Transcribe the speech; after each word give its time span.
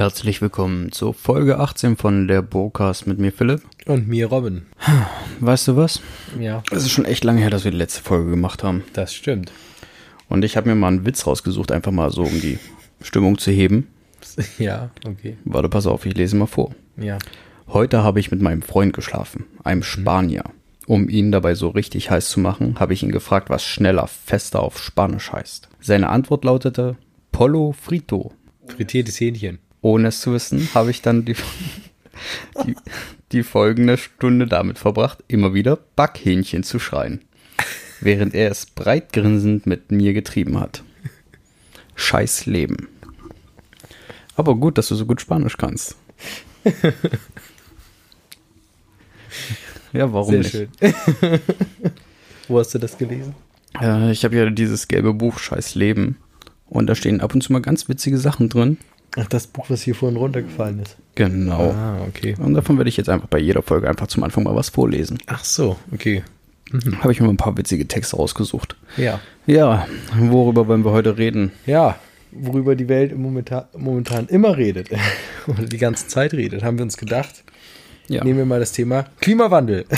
Herzlich 0.00 0.40
willkommen 0.40 0.92
zur 0.92 1.12
Folge 1.12 1.58
18 1.58 1.98
von 1.98 2.26
der 2.26 2.40
Burcast 2.40 3.06
mit 3.06 3.18
mir 3.18 3.32
Philipp. 3.32 3.60
Und 3.84 4.08
mir 4.08 4.28
Robin. 4.28 4.62
Weißt 5.40 5.68
du 5.68 5.76
was? 5.76 6.00
Ja, 6.40 6.62
Es 6.70 6.84
ist 6.84 6.90
schon 6.92 7.04
echt 7.04 7.22
lange 7.22 7.42
her, 7.42 7.50
dass 7.50 7.64
wir 7.64 7.70
die 7.70 7.76
letzte 7.76 8.02
Folge 8.02 8.30
gemacht 8.30 8.64
haben. 8.64 8.82
das 8.94 9.12
stimmt. 9.12 9.52
Und 10.30 10.42
ich 10.42 10.56
habe 10.56 10.70
mir 10.70 10.74
mal 10.74 10.88
einen 10.88 11.04
Witz 11.04 11.26
rausgesucht, 11.26 11.70
einfach 11.70 11.92
mal 11.92 12.10
so, 12.10 12.22
um 12.22 12.40
die 12.40 12.58
Stimmung 13.02 13.36
zu 13.36 13.50
heben. 13.50 13.88
Ja, 14.58 14.88
okay. 15.06 15.36
Warte, 15.44 15.68
pass 15.68 15.86
auf, 15.86 16.06
ich 16.06 16.16
lese 16.16 16.34
mal 16.34 16.46
vor. 16.46 16.74
Ja. 16.96 17.18
Heute 17.68 18.02
habe 18.02 18.20
ich 18.20 18.30
mit 18.30 18.40
meinem 18.40 18.62
Freund 18.62 18.94
geschlafen, 18.94 19.44
einem 19.64 19.82
Spanier. 19.82 20.44
Um 20.86 21.10
ihn 21.10 21.30
dabei 21.30 21.54
so 21.54 21.68
richtig 21.68 22.10
heiß 22.10 22.30
zu 22.30 22.40
machen, 22.40 22.80
habe 22.80 22.94
ich 22.94 23.02
ihn 23.02 23.12
gefragt, 23.12 23.50
was 23.50 23.62
schneller, 23.62 24.06
fester 24.06 24.62
auf 24.62 24.82
Spanisch 24.82 25.30
heißt. 25.30 25.68
Seine 25.78 26.08
Antwort 26.08 26.46
lautete 26.46 26.96
Polo 27.32 27.72
frito. 27.78 28.32
Frittiertes 28.66 29.20
Hähnchen. 29.20 29.58
Ohne 29.82 30.08
es 30.08 30.20
zu 30.20 30.32
wissen, 30.32 30.68
habe 30.74 30.90
ich 30.90 31.02
dann 31.02 31.24
die, 31.24 31.36
die, 32.66 32.76
die 33.32 33.42
folgende 33.42 33.96
Stunde 33.96 34.46
damit 34.46 34.78
verbracht, 34.78 35.24
immer 35.28 35.54
wieder 35.54 35.78
Backhähnchen 35.96 36.62
zu 36.62 36.78
schreien, 36.78 37.22
während 38.00 38.34
er 38.34 38.50
es 38.50 38.66
breit 38.66 39.12
grinsend 39.12 39.66
mit 39.66 39.90
mir 39.90 40.12
getrieben 40.12 40.60
hat. 40.60 40.82
Scheiß 41.94 42.46
Leben. 42.46 42.88
Aber 44.36 44.54
gut, 44.54 44.78
dass 44.78 44.88
du 44.88 44.94
so 44.94 45.04
gut 45.06 45.20
Spanisch 45.20 45.56
kannst. 45.58 45.96
ja, 49.92 50.12
warum 50.12 50.30
Sehr 50.30 50.38
nicht? 50.38 50.50
schön. 50.50 50.68
Wo 52.48 52.58
hast 52.58 52.74
du 52.74 52.78
das 52.78 52.96
gelesen? 52.96 53.34
Äh, 53.80 54.12
ich 54.12 54.24
habe 54.24 54.36
ja 54.36 54.48
dieses 54.50 54.88
gelbe 54.88 55.14
Buch 55.14 55.38
Scheiß 55.38 55.74
Leben 55.74 56.16
und 56.66 56.86
da 56.86 56.94
stehen 56.94 57.20
ab 57.20 57.34
und 57.34 57.42
zu 57.42 57.52
mal 57.52 57.60
ganz 57.60 57.88
witzige 57.88 58.18
Sachen 58.18 58.48
drin. 58.48 58.78
Ach, 59.16 59.26
das 59.26 59.46
Buch, 59.48 59.66
was 59.68 59.82
hier 59.82 59.94
vorhin 59.94 60.16
runtergefallen 60.16 60.80
ist. 60.80 60.96
Genau. 61.16 61.72
Ah, 61.72 61.98
okay. 62.08 62.36
Und 62.38 62.54
davon 62.54 62.76
werde 62.78 62.88
ich 62.88 62.96
jetzt 62.96 63.08
einfach 63.08 63.26
bei 63.28 63.38
jeder 63.38 63.62
Folge 63.62 63.88
einfach 63.88 64.06
zum 64.06 64.22
Anfang 64.22 64.44
mal 64.44 64.54
was 64.54 64.68
vorlesen. 64.68 65.18
Ach 65.26 65.44
so, 65.44 65.76
okay. 65.92 66.22
Habe 67.00 67.12
ich 67.12 67.18
mir 67.20 67.26
mal 67.26 67.32
ein 67.32 67.36
paar 67.36 67.56
witzige 67.58 67.88
Texte 67.88 68.16
rausgesucht. 68.16 68.76
Ja. 68.96 69.20
Ja, 69.46 69.88
worüber 70.16 70.68
wollen 70.68 70.84
wir 70.84 70.92
heute 70.92 71.18
reden? 71.18 71.50
Ja, 71.66 71.98
worüber 72.30 72.76
die 72.76 72.88
Welt 72.88 73.18
momentan, 73.18 73.64
momentan 73.76 74.28
immer 74.28 74.56
redet 74.56 74.88
oder 75.48 75.64
die 75.64 75.78
ganze 75.78 76.06
Zeit 76.06 76.32
redet, 76.32 76.62
haben 76.62 76.78
wir 76.78 76.84
uns 76.84 76.96
gedacht, 76.96 77.42
Ja. 78.06 78.22
nehmen 78.22 78.38
wir 78.38 78.46
mal 78.46 78.60
das 78.60 78.70
Thema 78.70 79.06
Klimawandel. 79.20 79.84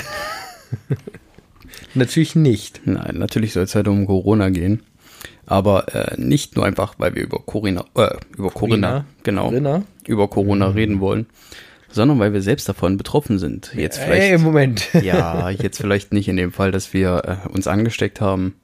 Natürlich 1.95 2.35
nicht. 2.35 2.81
Nein, 2.85 3.17
natürlich 3.19 3.53
soll 3.53 3.63
es 3.63 3.75
heute 3.75 3.91
um 3.91 4.05
Corona 4.07 4.49
gehen. 4.49 4.81
Aber 5.45 5.93
äh, 5.93 6.19
nicht 6.19 6.55
nur 6.55 6.65
einfach, 6.65 6.95
weil 6.97 7.15
wir 7.15 7.23
über 7.23 7.39
Corona, 7.39 7.85
äh, 7.95 8.15
über 8.37 8.49
Corona, 8.49 8.87
Corona? 8.87 9.05
genau, 9.23 9.49
Corona? 9.49 9.83
über 10.07 10.27
Corona 10.29 10.67
reden 10.67 10.99
wollen, 10.99 11.25
sondern 11.91 12.19
weil 12.19 12.33
wir 12.33 12.41
selbst 12.41 12.67
davon 12.69 12.97
betroffen 12.97 13.39
sind. 13.39 13.71
Jetzt 13.75 13.99
vielleicht, 13.99 14.21
Ey, 14.21 14.37
Moment. 14.37 14.89
ja, 15.01 15.49
jetzt 15.49 15.79
vielleicht 15.79 16.13
nicht 16.13 16.27
in 16.27 16.37
dem 16.37 16.51
Fall, 16.51 16.71
dass 16.71 16.93
wir 16.93 17.39
äh, 17.45 17.49
uns 17.49 17.67
angesteckt 17.67 18.21
haben, 18.21 18.55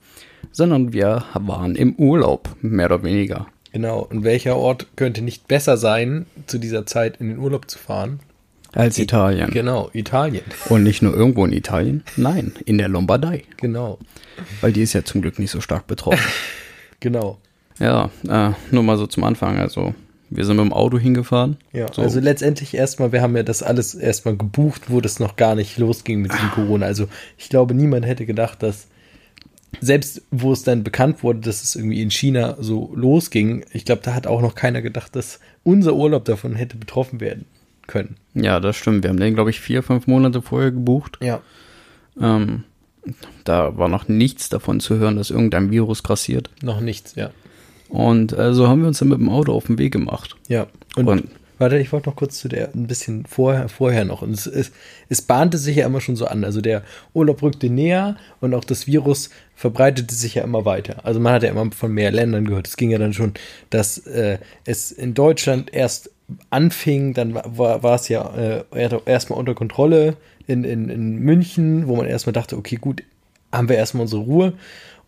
sondern 0.51 0.93
wir 0.93 1.25
waren 1.33 1.75
im 1.75 1.95
Urlaub, 1.95 2.55
mehr 2.61 2.85
oder 2.85 3.03
weniger. 3.03 3.47
Genau. 3.71 4.07
Und 4.09 4.23
welcher 4.23 4.55
Ort 4.55 4.87
könnte 4.95 5.21
nicht 5.21 5.47
besser 5.47 5.77
sein, 5.77 6.25
zu 6.47 6.57
dieser 6.57 6.85
Zeit 6.85 7.17
in 7.19 7.27
den 7.29 7.39
Urlaub 7.39 7.69
zu 7.69 7.77
fahren? 7.77 8.19
Als 8.73 8.99
Italien. 8.99 9.49
Genau, 9.51 9.89
Italien. 9.93 10.43
Und 10.69 10.83
nicht 10.83 11.01
nur 11.01 11.15
irgendwo 11.15 11.43
in 11.45 11.53
Italien, 11.53 12.03
nein, 12.17 12.53
in 12.65 12.77
der 12.77 12.87
Lombardei. 12.87 13.43
Genau. 13.57 13.97
Weil 14.61 14.73
die 14.73 14.83
ist 14.83 14.93
ja 14.93 15.03
zum 15.03 15.21
Glück 15.21 15.39
nicht 15.39 15.51
so 15.51 15.59
stark 15.59 15.87
betroffen. 15.87 16.19
Genau. 16.99 17.39
ja, 17.79 18.09
äh, 18.27 18.51
nur 18.71 18.83
mal 18.83 18.97
so 18.97 19.07
zum 19.07 19.23
Anfang. 19.23 19.57
Also, 19.57 19.93
wir 20.29 20.45
sind 20.45 20.57
mit 20.57 20.65
dem 20.65 20.73
Auto 20.73 20.99
hingefahren. 20.99 21.57
Ja, 21.73 21.91
so. 21.91 22.01
also 22.01 22.19
letztendlich 22.19 22.73
erstmal, 22.75 23.11
wir 23.11 23.21
haben 23.21 23.35
ja 23.35 23.43
das 23.43 23.63
alles 23.63 23.95
erstmal 23.95 24.37
gebucht, 24.37 24.83
wo 24.87 25.01
das 25.01 25.19
noch 25.19 25.35
gar 25.35 25.55
nicht 25.55 25.77
losging 25.77 26.21
mit 26.21 26.33
diesem 26.33 26.51
Corona. 26.51 26.85
Also 26.85 27.07
ich 27.37 27.49
glaube, 27.49 27.73
niemand 27.73 28.05
hätte 28.05 28.25
gedacht, 28.25 28.61
dass 28.61 28.87
selbst 29.81 30.23
wo 30.31 30.51
es 30.51 30.63
dann 30.63 30.83
bekannt 30.83 31.23
wurde, 31.23 31.39
dass 31.39 31.63
es 31.63 31.75
irgendwie 31.75 32.01
in 32.01 32.11
China 32.11 32.57
so 32.59 32.91
losging, 32.95 33.65
ich 33.71 33.85
glaube, 33.85 34.01
da 34.03 34.13
hat 34.13 34.27
auch 34.27 34.41
noch 34.41 34.55
keiner 34.55 34.81
gedacht, 34.81 35.15
dass 35.15 35.39
unser 35.63 35.95
Urlaub 35.95 36.25
davon 36.25 36.55
hätte 36.55 36.77
betroffen 36.77 37.19
werden 37.19 37.45
können. 37.87 38.17
Ja, 38.33 38.59
das 38.59 38.75
stimmt. 38.75 39.03
Wir 39.03 39.09
haben 39.09 39.19
den, 39.19 39.35
glaube 39.35 39.49
ich, 39.49 39.59
vier, 39.59 39.83
fünf 39.83 40.07
Monate 40.07 40.41
vorher 40.41 40.71
gebucht. 40.71 41.17
Ja. 41.21 41.41
Ähm, 42.19 42.63
da 43.43 43.77
war 43.77 43.87
noch 43.87 44.07
nichts 44.07 44.49
davon 44.49 44.79
zu 44.79 44.97
hören, 44.97 45.15
dass 45.15 45.29
irgendein 45.29 45.71
Virus 45.71 46.03
grassiert. 46.03 46.49
Noch 46.61 46.81
nichts, 46.81 47.15
ja. 47.15 47.31
Und 47.89 48.37
äh, 48.37 48.53
so 48.53 48.67
haben 48.67 48.81
wir 48.81 48.87
uns 48.87 48.99
dann 48.99 49.07
mit 49.09 49.19
dem 49.19 49.29
Auto 49.29 49.53
auf 49.53 49.65
den 49.65 49.77
Weg 49.79 49.91
gemacht. 49.91 50.35
Ja. 50.47 50.67
Und, 50.95 51.07
Und- 51.07 51.27
warte, 51.57 51.77
ich 51.79 51.91
wollte 51.91 52.09
noch 52.09 52.15
kurz 52.15 52.37
zu 52.37 52.47
der 52.47 52.69
ein 52.75 52.87
bisschen 52.87 53.25
vorher, 53.25 53.67
vorher 53.67 54.05
noch. 54.05 54.21
Und 54.21 54.31
es, 54.31 54.45
es, 54.45 54.71
es 55.09 55.21
bahnte 55.23 55.57
sich 55.57 55.77
ja 55.77 55.85
immer 55.87 55.99
schon 55.99 56.15
so 56.15 56.25
an. 56.27 56.43
Also 56.43 56.61
der 56.61 56.83
Urlaub 57.13 57.41
rückte 57.41 57.69
näher 57.69 58.15
und 58.41 58.53
auch 58.53 58.63
das 58.63 58.85
Virus 58.85 59.31
verbreitete 59.55 60.13
sich 60.13 60.35
ja 60.35 60.43
immer 60.43 60.65
weiter. 60.65 61.03
Also 61.03 61.19
man 61.19 61.33
hat 61.33 61.43
ja 61.43 61.49
immer 61.49 61.71
von 61.71 61.91
mehr 61.91 62.11
Ländern 62.11 62.45
gehört. 62.45 62.67
Es 62.67 62.77
ging 62.77 62.91
ja 62.91 62.99
dann 62.99 63.13
schon, 63.13 63.33
dass 63.71 63.97
äh, 64.05 64.37
es 64.65 64.91
in 64.91 65.15
Deutschland 65.15 65.73
erst 65.73 66.11
anfing, 66.51 67.15
dann 67.15 67.33
war, 67.33 67.81
war, 67.81 67.95
es 67.95 68.07
ja 68.07 68.63
äh, 68.71 68.99
erstmal 69.05 69.39
unter 69.39 69.55
Kontrolle 69.55 70.15
in, 70.49 70.63
in, 70.63 70.89
in 70.89 71.19
München, 71.19 71.87
wo 71.87 71.95
man 71.95 72.07
erstmal 72.07 72.33
dachte, 72.33 72.57
okay, 72.57 72.75
gut, 72.75 73.03
haben 73.51 73.69
wir 73.69 73.77
erstmal 73.77 74.01
unsere 74.01 74.23
Ruhe. 74.23 74.53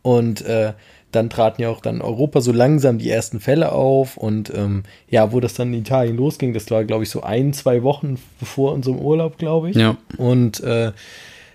Und 0.03 0.45
äh, 0.45 0.73
dann 1.11 1.29
traten 1.29 1.61
ja 1.61 1.69
auch 1.69 1.81
dann 1.81 2.01
Europa 2.01 2.41
so 2.41 2.51
langsam 2.51 2.97
die 2.97 3.09
ersten 3.09 3.39
Fälle 3.39 3.71
auf. 3.71 4.17
Und 4.17 4.53
ähm, 4.55 4.83
ja, 5.09 5.31
wo 5.31 5.39
das 5.39 5.55
dann 5.55 5.73
in 5.73 5.81
Italien 5.81 6.15
losging, 6.15 6.53
das 6.53 6.69
war, 6.69 6.83
glaube 6.85 7.03
ich, 7.03 7.09
so 7.09 7.23
ein, 7.23 7.53
zwei 7.53 7.83
Wochen 7.83 8.17
bevor 8.39 8.73
unserem 8.73 8.99
Urlaub, 8.99 9.37
glaube 9.37 9.71
ich. 9.71 9.75
Ja. 9.75 9.97
Und 10.17 10.61
äh, 10.61 10.91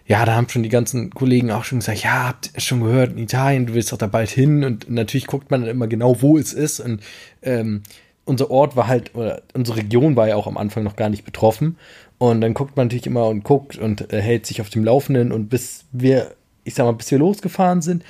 ja, 0.09 0.25
da 0.25 0.35
haben 0.35 0.49
schon 0.49 0.63
die 0.63 0.69
ganzen 0.69 1.11
Kollegen 1.11 1.51
auch 1.51 1.65
schon 1.65 1.79
gesagt, 1.79 2.03
ja, 2.03 2.29
habt 2.29 2.51
ihr 2.55 2.61
schon 2.61 2.81
gehört, 2.81 3.13
in 3.13 3.19
Italien, 3.19 3.67
du 3.67 3.75
willst 3.75 3.93
doch 3.93 3.99
da 3.99 4.07
bald 4.07 4.31
hin. 4.31 4.65
Und 4.65 4.91
natürlich 4.91 5.27
guckt 5.27 5.51
man 5.51 5.63
dann 5.63 5.71
immer 5.71 5.87
genau, 5.87 6.23
wo 6.23 6.39
es 6.39 6.53
ist. 6.53 6.81
Und 6.81 7.01
ähm, 7.43 7.83
unser 8.25 8.51
Ort 8.51 8.77
war 8.77 8.89
halt, 8.89 9.15
oder 9.15 9.43
unsere 9.55 9.79
Region 9.79 10.17
war 10.17 10.29
ja 10.29 10.37
auch 10.37 10.47
am 10.49 10.59
Anfang 10.59 10.83
noch 10.83 10.97
gar 10.97 11.09
nicht 11.09 11.25
betroffen. 11.25 11.77
Und 12.19 12.41
dann 12.41 12.55
guckt 12.55 12.77
man 12.77 12.87
natürlich 12.87 13.07
immer 13.07 13.27
und 13.27 13.45
guckt 13.45 13.77
und 13.77 14.13
äh, 14.13 14.21
hält 14.21 14.47
sich 14.47 14.61
auf 14.61 14.71
dem 14.71 14.85
Laufenden. 14.85 15.33
Und 15.33 15.49
bis 15.49 15.85
wir, 15.93 16.33
ich 16.65 16.75
sag 16.75 16.85
mal, 16.85 16.93
bis 16.93 17.11
wir 17.11 17.19
losgefahren 17.19 17.83
sind, 17.83 18.05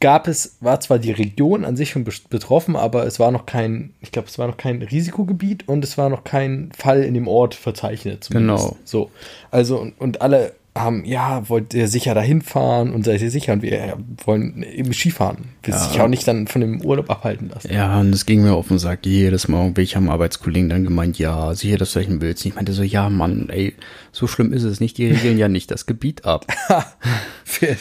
gab 0.00 0.28
es, 0.28 0.56
war 0.60 0.80
zwar 0.80 0.98
die 0.98 1.12
Region 1.12 1.64
an 1.64 1.76
sich 1.76 1.90
schon 1.90 2.04
betroffen, 2.04 2.76
aber 2.76 3.06
es 3.06 3.18
war 3.18 3.30
noch 3.30 3.46
kein, 3.46 3.94
ich 4.00 4.12
glaube, 4.12 4.28
es 4.28 4.38
war 4.38 4.46
noch 4.46 4.56
kein 4.56 4.82
Risikogebiet 4.82 5.68
und 5.68 5.84
es 5.84 5.96
war 5.96 6.08
noch 6.08 6.24
kein 6.24 6.70
Fall 6.76 7.02
in 7.02 7.14
dem 7.14 7.28
Ort 7.28 7.54
verzeichnet. 7.54 8.24
zumindest. 8.24 8.64
Genau. 8.64 8.76
So. 8.84 9.10
Also, 9.50 9.78
und, 9.78 9.98
und 10.00 10.20
alle 10.20 10.52
haben, 10.76 11.04
ja, 11.04 11.48
wollt 11.48 11.74
ihr 11.74 11.88
sicher 11.88 12.14
dahin 12.14 12.42
fahren 12.42 12.92
und 12.92 13.04
seid 13.04 13.20
ihr 13.22 13.30
sicher? 13.30 13.52
Und 13.54 13.62
wir 13.62 13.96
wollen 14.24 14.62
eben 14.62 14.92
Skifahren. 14.92 15.46
Wir 15.62 15.74
Ja. 15.74 15.80
sich 15.80 16.00
auch 16.00 16.08
nicht 16.08 16.26
dann 16.28 16.46
von 16.46 16.60
dem 16.60 16.80
Urlaub 16.82 17.10
abhalten 17.10 17.48
lassen. 17.48 17.72
Ja, 17.72 17.98
und 17.98 18.12
es 18.14 18.26
ging 18.26 18.42
mir 18.42 18.54
auf 18.54 18.68
den 18.68 18.78
Sack 18.78 19.04
jedes 19.06 19.48
Mal. 19.48 19.66
Und 19.66 19.78
ich 19.78 19.96
haben 19.96 20.08
Arbeitskollegen 20.10 20.68
dann 20.68 20.84
gemeint, 20.84 21.18
ja, 21.18 21.54
sicher, 21.54 21.76
dass 21.78 21.92
du 21.92 21.98
dahin 22.00 22.20
willst. 22.20 22.44
Und 22.44 22.50
ich 22.50 22.54
meinte 22.54 22.72
so, 22.72 22.82
ja, 22.82 23.08
Mann, 23.08 23.48
ey, 23.48 23.74
so 24.12 24.26
schlimm 24.26 24.52
ist 24.52 24.62
es 24.64 24.80
nicht. 24.80 24.98
Die 24.98 25.06
regeln 25.06 25.38
ja 25.38 25.48
nicht 25.48 25.70
das 25.70 25.86
Gebiet 25.86 26.24
ab. 26.24 26.46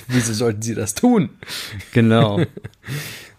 Wieso 0.07 0.33
sollten 0.33 0.61
sie 0.61 0.75
das 0.75 0.93
tun? 0.95 1.29
Genau. 1.93 2.39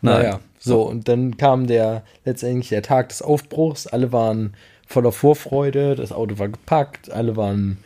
Naja, 0.03 0.41
so, 0.59 0.83
und 0.83 1.09
dann 1.09 1.37
kam 1.37 1.67
der 1.67 2.05
letztendlich 2.25 2.69
der 2.69 2.83
Tag 2.83 3.09
des 3.09 3.23
Aufbruchs. 3.23 3.87
Alle 3.87 4.13
waren 4.13 4.53
voller 4.87 5.11
Vorfreude, 5.11 5.97
das 5.97 6.13
Auto 6.13 6.39
war 6.39 6.49
gepackt, 6.49 7.11
alle 7.11 7.35
waren 7.35 7.79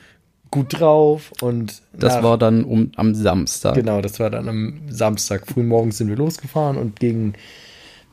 gut 0.51 0.81
drauf 0.81 1.33
und 1.41 1.81
Das 1.93 2.17
nach- 2.17 2.23
war 2.23 2.39
dann 2.39 2.65
um, 2.65 2.91
am 2.97 3.15
Samstag. 3.15 3.75
genau, 3.75 4.01
das 4.01 4.19
war 4.19 4.31
dann 4.31 4.49
am 4.49 4.81
Samstag. 4.89 5.47
Frühmorgens 5.47 5.99
sind 5.99 6.09
wir 6.09 6.17
losgefahren 6.17 6.77
und 6.77 6.99
gegen 6.99 7.35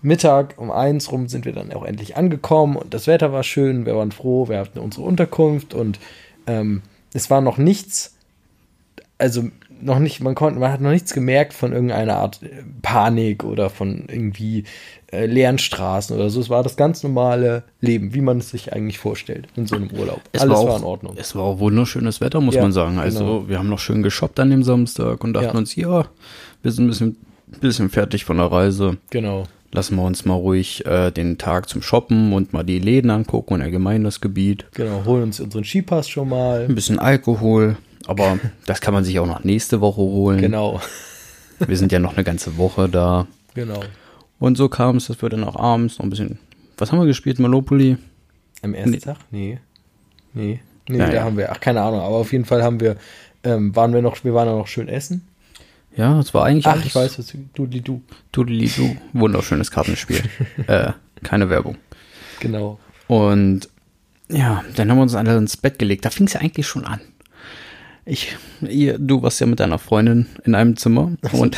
Mittag 0.04 0.56
um 0.58 0.70
eins 0.72 1.12
rum 1.12 1.28
sind 1.28 1.46
wir 1.46 1.54
dann 1.54 1.74
auch 1.74 1.84
endlich 1.84 2.16
angekommen 2.16 2.76
und 2.76 2.94
das 2.94 3.08
Wetter 3.08 3.32
war 3.34 3.44
schön, 3.44 3.86
wir 3.88 3.96
waren 3.96 4.12
froh, 4.12 4.48
wir 4.48 4.60
hatten 4.60 4.80
unsere 4.80 5.04
Unterkunft 5.04 5.74
und 5.74 6.00
ähm, 6.46 6.84
es 7.14 7.30
war 7.32 7.42
noch 7.42 7.58
nichts, 7.58 8.16
also 9.18 9.46
noch 9.82 10.00
nicht, 10.00 10.22
man 10.22 10.36
konnte, 10.36 10.60
man 10.60 10.72
hat 10.72 10.82
noch 10.82 10.92
nichts 10.92 11.14
gemerkt 11.14 11.54
von 11.54 11.72
irgendeiner 11.74 12.18
Art 12.18 12.42
äh, 12.44 12.50
Panik 12.82 13.44
oder 13.44 13.70
von 13.70 14.06
irgendwie 14.08 14.64
äh, 15.12 15.26
leeren 15.26 15.58
Straßen 15.58 16.16
oder 16.16 16.30
so. 16.30 16.40
Es 16.40 16.50
war 16.50 16.64
das 16.64 16.76
ganz 16.76 17.04
normale 17.04 17.64
Leben, 17.82 18.14
wie 18.14 18.22
man 18.22 18.40
es 18.40 18.50
sich 18.50 18.74
eigentlich 18.74 19.00
vorstellt 19.00 19.48
in 19.56 19.66
so 19.68 19.76
einem 19.76 19.90
Urlaub. 19.92 20.22
Es 20.32 20.42
Alles 20.42 20.54
war, 20.54 20.60
auch, 20.60 20.70
war 20.70 20.78
in 20.78 20.84
Ordnung. 20.84 21.14
Es 21.18 21.36
war 21.36 21.44
auch 21.44 21.60
wunderschönes 21.60 22.22
Wetter, 22.22 22.42
muss 22.42 22.56
Ja, 22.56 22.62
man 22.62 22.72
sagen. 22.72 22.98
Also 23.00 23.20
genau. 23.20 23.50
wir 23.50 23.60
haben 23.60 23.70
noch 23.70 23.80
schön 23.80 24.04
geshoppt 24.04 24.40
an 24.40 24.50
dem 24.50 24.64
Samstag 24.64 25.24
und 25.24 25.34
dachten 25.34 25.48
Ja. 25.54 25.58
uns, 25.58 25.76
ja, 25.76 26.06
wir 26.64 26.72
sind 26.72 26.86
ein 26.86 26.90
bisschen, 26.90 27.16
bisschen 27.62 27.90
fertig 27.90 28.26
von 28.26 28.38
der 28.38 28.52
Reise. 28.52 28.98
Genau. 29.12 29.44
Lassen 29.74 29.96
wir 29.98 30.04
uns 30.04 30.24
mal 30.24 30.34
ruhig 30.34 30.86
äh, 30.86 31.12
den 31.12 31.38
Tag 31.38 31.68
zum 31.68 31.82
Shoppen 31.82 32.32
und 32.32 32.54
mal 32.54 32.64
die 32.64 32.80
Läden 32.80 33.12
angucken 33.12 33.56
und 33.56 33.62
allgemein 33.62 34.04
das 34.04 34.22
Gebiet. 34.22 34.66
Genau, 34.74 35.04
holen 35.06 35.24
uns 35.24 35.42
unseren 35.42 35.66
Skipass 35.66 36.08
schon 36.08 36.30
mal. 36.30 36.66
Ein 36.68 36.74
bisschen 36.76 37.00
Alkohol, 37.00 37.76
aber 38.08 38.40
das 38.66 38.82
kann 38.82 38.94
man 38.94 39.04
sich 39.04 39.20
auch 39.20 39.28
noch 39.28 39.44
nächste 39.44 39.82
Woche 39.82 40.02
holen. 40.02 40.42
Genau, 40.42 40.82
Wir 41.60 41.78
sind 41.78 41.92
ja 41.92 42.00
noch 42.00 42.14
eine 42.16 42.24
ganze 42.24 42.58
Woche 42.58 42.88
da. 42.90 43.28
genau. 43.54 43.82
Und 44.40 44.56
so 44.56 44.70
kam 44.70 44.98
es, 44.98 45.08
dass 45.08 45.22
wir 45.22 45.30
dann 45.30 45.44
auch 45.44 45.56
abends 45.56 45.98
noch 45.98 46.06
ein 46.06 46.10
bisschen. 46.12 46.38
Was 46.78 46.92
haben 46.92 47.00
wir 47.00 47.08
gespielt? 47.08 47.40
Monopoly? 47.40 47.98
Am 48.62 48.74
ersten 48.76 48.92
Nee. 48.92 48.98
Tag? 49.00 49.18
Nee. 49.32 49.60
Nee. 50.34 50.60
Nee, 50.88 50.98
Ja, 51.00 51.08
da 51.08 51.14
ja. 51.14 51.24
haben 51.24 51.38
wir, 51.38 51.52
ach, 51.52 51.60
keine 51.60 51.82
Ahnung, 51.82 52.00
aber 52.02 52.18
auf 52.18 52.32
jeden 52.32 52.46
Fall 52.46 52.64
haben 52.64 52.80
wir, 52.80 52.98
ähm, 53.44 53.76
waren 53.76 53.94
wir 53.94 54.02
noch, 54.04 54.24
wir 54.24 54.34
waren 54.36 54.48
noch 54.48 54.68
schön 54.68 54.88
essen. 54.88 55.28
Ja, 55.96 56.16
das 56.18 56.34
war 56.36 56.46
eigentlich 56.46 56.68
Ach, 56.68 56.84
ich 56.86 56.94
weiß, 56.94 57.18
was 57.18 57.28
du. 57.56 58.00
Dudelidu. 58.32 58.96
Wunderschönes 59.14 59.72
Kartenspiel. 59.72 60.22
äh, 60.68 60.92
keine 61.24 61.50
Werbung. 61.50 61.78
Genau. 62.40 62.78
Und 63.08 63.68
ja, 64.30 64.64
dann 64.76 64.92
haben 64.92 64.98
wir 64.98 65.02
uns 65.04 65.16
alle 65.16 65.36
ins 65.38 65.58
Bett 65.58 65.80
gelegt. 65.80 66.06
Da 66.06 66.12
fing 66.12 66.28
es 66.28 66.34
ja 66.34 66.42
eigentlich 66.42 66.68
schon 66.68 66.86
an. 66.86 67.00
Ich, 68.10 68.38
ihr, 68.62 68.98
du 68.98 69.22
warst 69.22 69.42
ja 69.42 69.48
mit 69.48 69.60
deiner 69.60 69.80
Freundin 69.80 70.28
in 70.46 70.56
einem 70.56 70.78
Zimmer 70.78 71.12
und, 71.34 71.58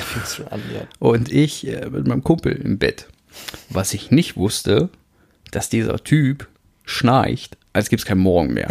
an, 0.49 0.61
ja. 0.73 0.81
und 0.97 1.31
ich 1.31 1.67
äh, 1.67 1.87
mit 1.89 2.07
meinem 2.07 2.23
Kumpel 2.23 2.53
im 2.53 2.79
Bett. 2.79 3.07
Was 3.69 3.93
ich 3.93 4.09
nicht 4.09 4.35
wusste, 4.35 4.89
dass 5.51 5.69
dieser 5.69 6.03
Typ 6.03 6.47
schnarcht, 6.85 7.55
als 7.71 7.89
gibt's 7.89 8.05
kein 8.05 8.17
Morgen 8.17 8.53
mehr. 8.53 8.67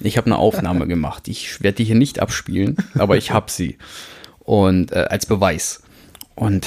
Ich 0.00 0.16
habe 0.16 0.26
eine 0.26 0.36
Aufnahme 0.36 0.86
gemacht. 0.88 1.28
Ich 1.28 1.62
werde 1.62 1.76
die 1.76 1.84
hier 1.84 1.94
nicht 1.94 2.18
abspielen, 2.18 2.76
aber 2.94 3.16
ich 3.16 3.30
habe 3.30 3.52
sie. 3.52 3.78
Und 4.40 4.90
äh, 4.90 5.06
als 5.08 5.26
Beweis. 5.26 5.84
Und 6.34 6.66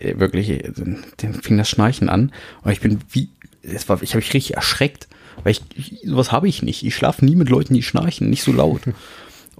äh, 0.00 0.18
wirklich, 0.18 0.50
äh, 0.50 0.72
dann 0.74 1.34
fing 1.42 1.56
das 1.58 1.68
Schnarchen 1.68 2.08
an. 2.08 2.32
Und 2.62 2.72
ich 2.72 2.80
bin 2.80 2.98
wie, 3.10 3.28
es 3.62 3.88
war, 3.88 4.02
ich 4.02 4.10
habe 4.10 4.18
mich 4.18 4.34
richtig 4.34 4.56
erschreckt, 4.56 5.06
weil 5.44 5.52
ich, 5.52 5.62
ich 5.76 6.00
sowas 6.04 6.32
habe 6.32 6.48
ich 6.48 6.62
nicht. 6.62 6.84
Ich 6.84 6.96
schlafe 6.96 7.24
nie 7.24 7.36
mit 7.36 7.48
Leuten, 7.48 7.74
die 7.74 7.84
schnarchen, 7.84 8.28
nicht 8.28 8.42
so 8.42 8.52
laut. 8.52 8.82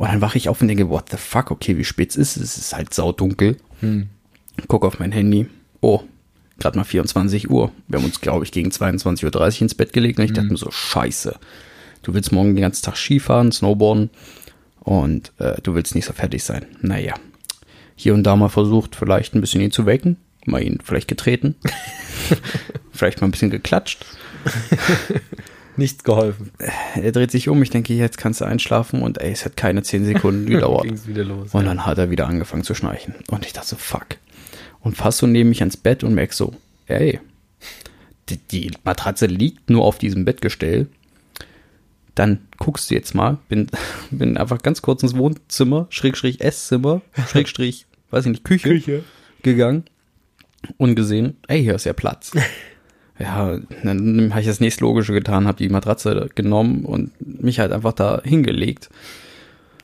Und 0.01 0.09
dann 0.09 0.23
wache 0.23 0.39
ich 0.39 0.49
auf 0.49 0.63
und 0.63 0.69
denke, 0.69 0.89
what 0.89 1.11
the 1.11 1.19
fuck, 1.19 1.51
okay, 1.51 1.77
wie 1.77 1.85
spät 1.85 2.17
ist 2.17 2.39
es? 2.39 2.43
Es 2.43 2.57
ist 2.57 2.75
halt 2.75 2.95
saudunkel. 2.95 3.59
Guck 4.67 4.87
auf 4.87 4.99
mein 4.99 5.13
Handy. 5.13 5.47
Oh, 5.83 6.01
gerade 6.59 6.79
mal 6.79 6.85
24 6.85 7.51
Uhr. 7.51 7.71
Wir 7.87 7.99
haben 7.99 8.07
uns, 8.07 8.23
glaube 8.23 8.47
ich, 8.47 8.51
gegen 8.51 8.71
22.30 8.71 9.57
Uhr 9.57 9.61
ins 9.61 9.75
Bett 9.75 9.93
gelegt 9.93 10.19
und 10.19 10.25
ich 10.25 10.33
dachte 10.33 10.49
mir 10.49 10.57
so, 10.57 10.71
scheiße. 10.71 11.39
Du 12.03 12.15
willst 12.15 12.33
morgen 12.33 12.55
den 12.55 12.63
ganzen 12.63 12.83
Tag 12.83 12.97
Skifahren, 12.97 13.53
Snowboarden 13.53 14.09
und 14.79 15.33
äh, 15.37 15.61
du 15.61 15.75
willst 15.75 15.95
nicht 15.95 16.07
so 16.07 16.15
fertig 16.15 16.45
sein. 16.45 16.65
Naja, 16.81 17.13
hier 17.95 18.15
und 18.15 18.23
da 18.23 18.37
mal 18.37 18.49
versucht, 18.49 18.97
vielleicht 18.97 19.35
ein 19.35 19.43
bisschen 19.43 19.61
ihn 19.61 19.71
zu 19.71 19.85
wecken, 19.85 20.17
mal 20.47 20.63
ihn 20.63 20.79
vielleicht 20.83 21.09
getreten, 21.09 21.57
vielleicht 22.91 23.21
mal 23.21 23.29
ein 23.29 23.33
bisschen 23.33 23.51
geklatscht. 23.51 24.07
Nichts 25.81 26.05
geholfen. 26.05 26.51
Er 26.95 27.11
dreht 27.11 27.31
sich 27.31 27.49
um, 27.49 27.63
ich 27.63 27.71
denke, 27.71 27.95
jetzt 27.95 28.19
kannst 28.19 28.43
du 28.43 28.45
einschlafen 28.45 29.01
und 29.01 29.17
ey, 29.17 29.33
es 29.33 29.47
hat 29.47 29.57
keine 29.57 29.83
10 29.83 30.05
Sekunden 30.05 30.45
gedauert. 30.51 30.85
Ging's 30.85 31.07
wieder 31.07 31.25
los. 31.25 31.55
Und 31.55 31.65
dann 31.65 31.87
hat 31.87 31.97
er 31.97 32.11
wieder 32.11 32.27
angefangen 32.27 32.65
zu 32.65 32.75
schnarchen. 32.75 33.15
Und 33.31 33.47
ich 33.47 33.55
dachte 33.55 33.69
so, 33.69 33.77
fuck. 33.77 34.07
Und 34.81 34.99
fast 34.99 35.19
so 35.19 35.27
neben 35.27 35.49
mich 35.49 35.63
ans 35.63 35.79
Bett 35.79 36.05
und 36.05 36.15
merk 36.15 36.35
so, 36.35 36.53
ey, 36.87 37.19
die, 38.29 38.37
die 38.37 38.71
Matratze 38.85 39.25
liegt 39.25 39.71
nur 39.71 39.85
auf 39.87 39.97
diesem 39.97 40.27
Bettgestell. 40.27 40.87
Dann 42.15 42.41
guckst 42.59 42.91
du 42.91 42.95
jetzt 42.95 43.15
mal, 43.15 43.39
bin, 43.49 43.69
bin 44.11 44.37
einfach 44.37 44.61
ganz 44.61 44.83
kurz 44.83 45.03
ins 45.03 45.17
Wohnzimmer, 45.17 45.87
Schrägstrich 45.89 46.43
Esszimmer, 46.43 47.01
Schrägstrich, 47.31 47.87
weiß 48.11 48.27
ich 48.27 48.33
nicht, 48.33 48.45
Küche, 48.45 48.69
Küche. 48.69 49.05
gegangen 49.43 49.85
und 50.77 50.95
gesehen, 50.95 51.39
ey, 51.49 51.63
hier 51.63 51.75
ist 51.75 51.85
ja 51.85 51.95
Platz. 51.95 52.33
Ja, 53.21 53.59
dann 53.83 54.31
habe 54.31 54.41
ich 54.41 54.47
das 54.47 54.61
nächstlogische 54.61 55.13
getan, 55.13 55.47
habe 55.47 55.59
die 55.59 55.69
Matratze 55.69 56.31
genommen 56.35 56.85
und 56.85 57.11
mich 57.21 57.61
halt 57.61 57.71
einfach 57.71 57.93
da 57.93 58.23
hingelegt 58.25 58.89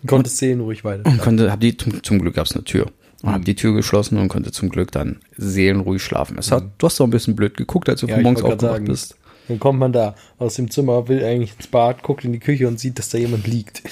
Konntest 0.06 0.38
sehen 0.38 0.60
ruhig 0.60 0.84
weiter. 0.84 1.08
und 1.08 1.18
konnte, 1.18 1.50
hab 1.50 1.60
die 1.60 1.76
zum, 1.76 2.02
zum 2.02 2.18
Glück 2.20 2.34
gab's 2.34 2.54
eine 2.54 2.64
Tür 2.64 2.86
und 3.22 3.32
habe 3.32 3.44
die 3.44 3.54
Tür 3.54 3.74
geschlossen 3.74 4.18
und 4.18 4.28
konnte 4.28 4.52
zum 4.52 4.68
Glück 4.68 4.92
dann 4.92 5.20
seelenruhig 5.36 6.02
schlafen. 6.02 6.38
Es 6.38 6.50
hat, 6.52 6.64
du 6.78 6.86
hast 6.86 7.00
doch 7.00 7.06
ein 7.06 7.10
bisschen 7.10 7.36
blöd 7.36 7.56
geguckt, 7.56 7.88
als 7.88 8.00
du 8.00 8.06
Ja, 8.06 8.14
von 8.14 8.22
morgens 8.22 8.42
aufgewacht 8.42 8.60
sagen, 8.60 8.84
bist. 8.86 9.16
Dann 9.48 9.60
kommt 9.60 9.78
man 9.78 9.92
da 9.92 10.14
aus 10.38 10.54
dem 10.54 10.70
Zimmer, 10.70 11.08
will 11.08 11.24
eigentlich 11.24 11.54
ins 11.56 11.68
Bad, 11.68 12.02
guckt 12.02 12.24
in 12.24 12.32
die 12.32 12.40
Küche 12.40 12.66
und 12.66 12.80
sieht, 12.80 12.98
dass 12.98 13.10
da 13.10 13.18
jemand 13.18 13.46
liegt. 13.46 13.82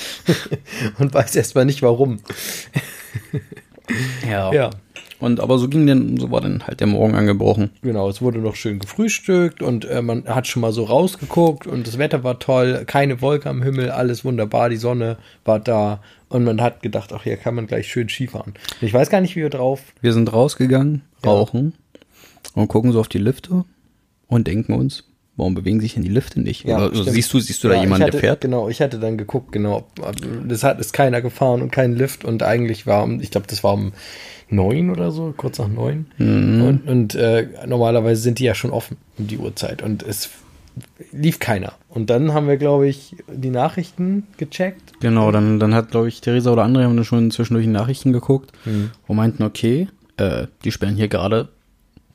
und 0.99 1.15
weiß 1.15 1.37
erstmal 1.37 1.65
nicht 1.65 1.83
warum. 1.83 2.19
Ja. 4.29 4.53
Ja, 4.53 4.71
Und 5.25 5.41
aber 5.41 5.59
so 5.59 5.69
ging 5.69 5.87
denn, 5.87 6.17
so 6.19 6.31
war 6.31 6.41
dann 6.43 6.67
halt 6.67 6.81
der 6.81 6.87
Morgen 6.87 7.15
angebrochen. 7.15 7.71
genau. 7.83 8.09
Es 8.09 8.21
wurde 8.21 8.39
noch 8.41 8.55
schön 8.57 8.79
gefrühstückt 8.79 9.63
und 9.63 9.85
äh, 9.87 10.03
man 10.03 10.25
hat 10.27 10.47
schon 10.47 10.61
mal 10.61 10.73
so 10.73 10.85
rausgeguckt 10.85 11.67
und 11.67 11.87
das 11.87 11.97
Wetter 11.99 12.23
war 12.25 12.39
toll, 12.39 12.85
keine 12.87 13.23
Wolke 13.23 13.49
am 13.49 13.63
Himmel, 13.63 13.91
alles 13.91 14.25
wunderbar, 14.25 14.69
die 14.69 14.77
Sonne 14.77 15.17
war 15.45 15.59
da 15.61 16.01
und 16.29 16.45
man 16.45 16.61
hat 16.61 16.83
gedacht, 16.83 17.13
ach, 17.13 17.23
hier 17.23 17.37
kann 17.37 17.55
man 17.55 17.67
gleich 17.67 17.87
schön 17.89 18.09
Skifahren. 18.09 18.55
Ich 18.81 18.93
weiß 18.93 19.09
gar 19.09 19.21
nicht, 19.21 19.35
wie 19.37 19.41
wir 19.43 19.51
drauf. 19.51 19.81
Wir 20.03 20.13
sind 20.13 20.33
rausgegangen, 20.33 21.03
Ja. 21.25 21.31
rauchen 21.31 21.73
und 22.55 22.69
gucken 22.69 22.93
so 22.93 23.01
auf 23.01 23.09
die 23.09 23.19
Lifte 23.19 23.65
und 24.29 24.47
denken 24.47 24.75
uns, 24.75 25.05
warum 25.37 25.55
bewegen 25.55 25.81
sich 25.81 25.95
denn 25.95 26.03
die 26.03 26.09
Lifte 26.09 26.41
nicht? 26.41 26.65
Oder, 26.65 26.77
also 26.79 27.03
stimmt. 27.03 27.15
siehst 27.15 27.33
du, 27.33 27.41
siehst 27.41 27.65
du 27.65 27.69
da 27.69 27.75
Ja, 27.75 27.81
ich 27.81 27.85
jemanden, 27.85 28.03
hatte, 28.05 28.13
der 28.13 28.21
fährt? 28.21 28.41
Genau, 28.41 28.69
ich 28.69 28.81
hatte 28.81 28.99
dann 28.99 29.19
geguckt, 29.19 29.53
genau. 29.53 29.87
Das 30.47 30.63
hat 30.63 30.79
ist 30.81 30.93
keiner 30.93 31.21
gefahren 31.23 31.63
und 31.63 31.71
kein 31.73 31.95
Lift 31.97 32.25
und 32.25 32.43
eigentlich 32.43 32.87
war, 32.87 33.03
um- 33.05 33.21
ich 33.21 33.31
glaube, 33.31 33.47
das 33.49 33.65
war 33.65 33.75
um 33.75 33.93
neun 34.51 34.91
oder 34.91 35.11
so, 35.11 35.35
kurz 35.37 35.59
nach 35.59 35.69
neun. 35.69 36.07
Mhm. 36.19 36.63
Und, 36.63 36.89
und 36.89 37.15
äh, 37.15 37.49
normalerweise 37.67 38.21
sind 38.23 38.39
die 38.39 38.45
ja 38.45 38.55
schon 38.55 38.71
offen 38.71 38.97
um 39.19 39.27
die 39.27 39.39
Uhrzeit 39.39 39.83
und 39.83 40.03
es 40.03 40.31
lief 41.13 41.39
keiner. 41.39 41.73
Und 41.89 42.11
dann 42.11 42.33
haben 42.35 42.49
wir, 42.49 42.57
glaube 42.57 42.89
ich, 42.89 43.17
die 43.33 43.51
Nachrichten 43.51 44.25
gecheckt. 44.39 44.93
Genau, 45.01 45.31
dann, 45.31 45.61
dann 45.61 45.73
hat, 45.75 45.91
glaube 45.93 46.09
ich, 46.09 46.21
Theresa 46.21 46.53
oder 46.53 46.65
andere 46.65 46.85
haben 46.85 46.97
dann 46.97 47.05
schon 47.05 47.31
zwischendurch 47.31 47.65
die 47.67 47.73
Nachrichten 47.73 48.13
geguckt 48.13 48.51
Mhm. 48.65 48.91
und 49.07 49.17
meinten, 49.17 49.45
okay, 49.45 49.87
äh, 50.17 50.47
die 50.65 50.73
sperren 50.73 50.97
hier 50.97 51.09
gerade 51.09 51.49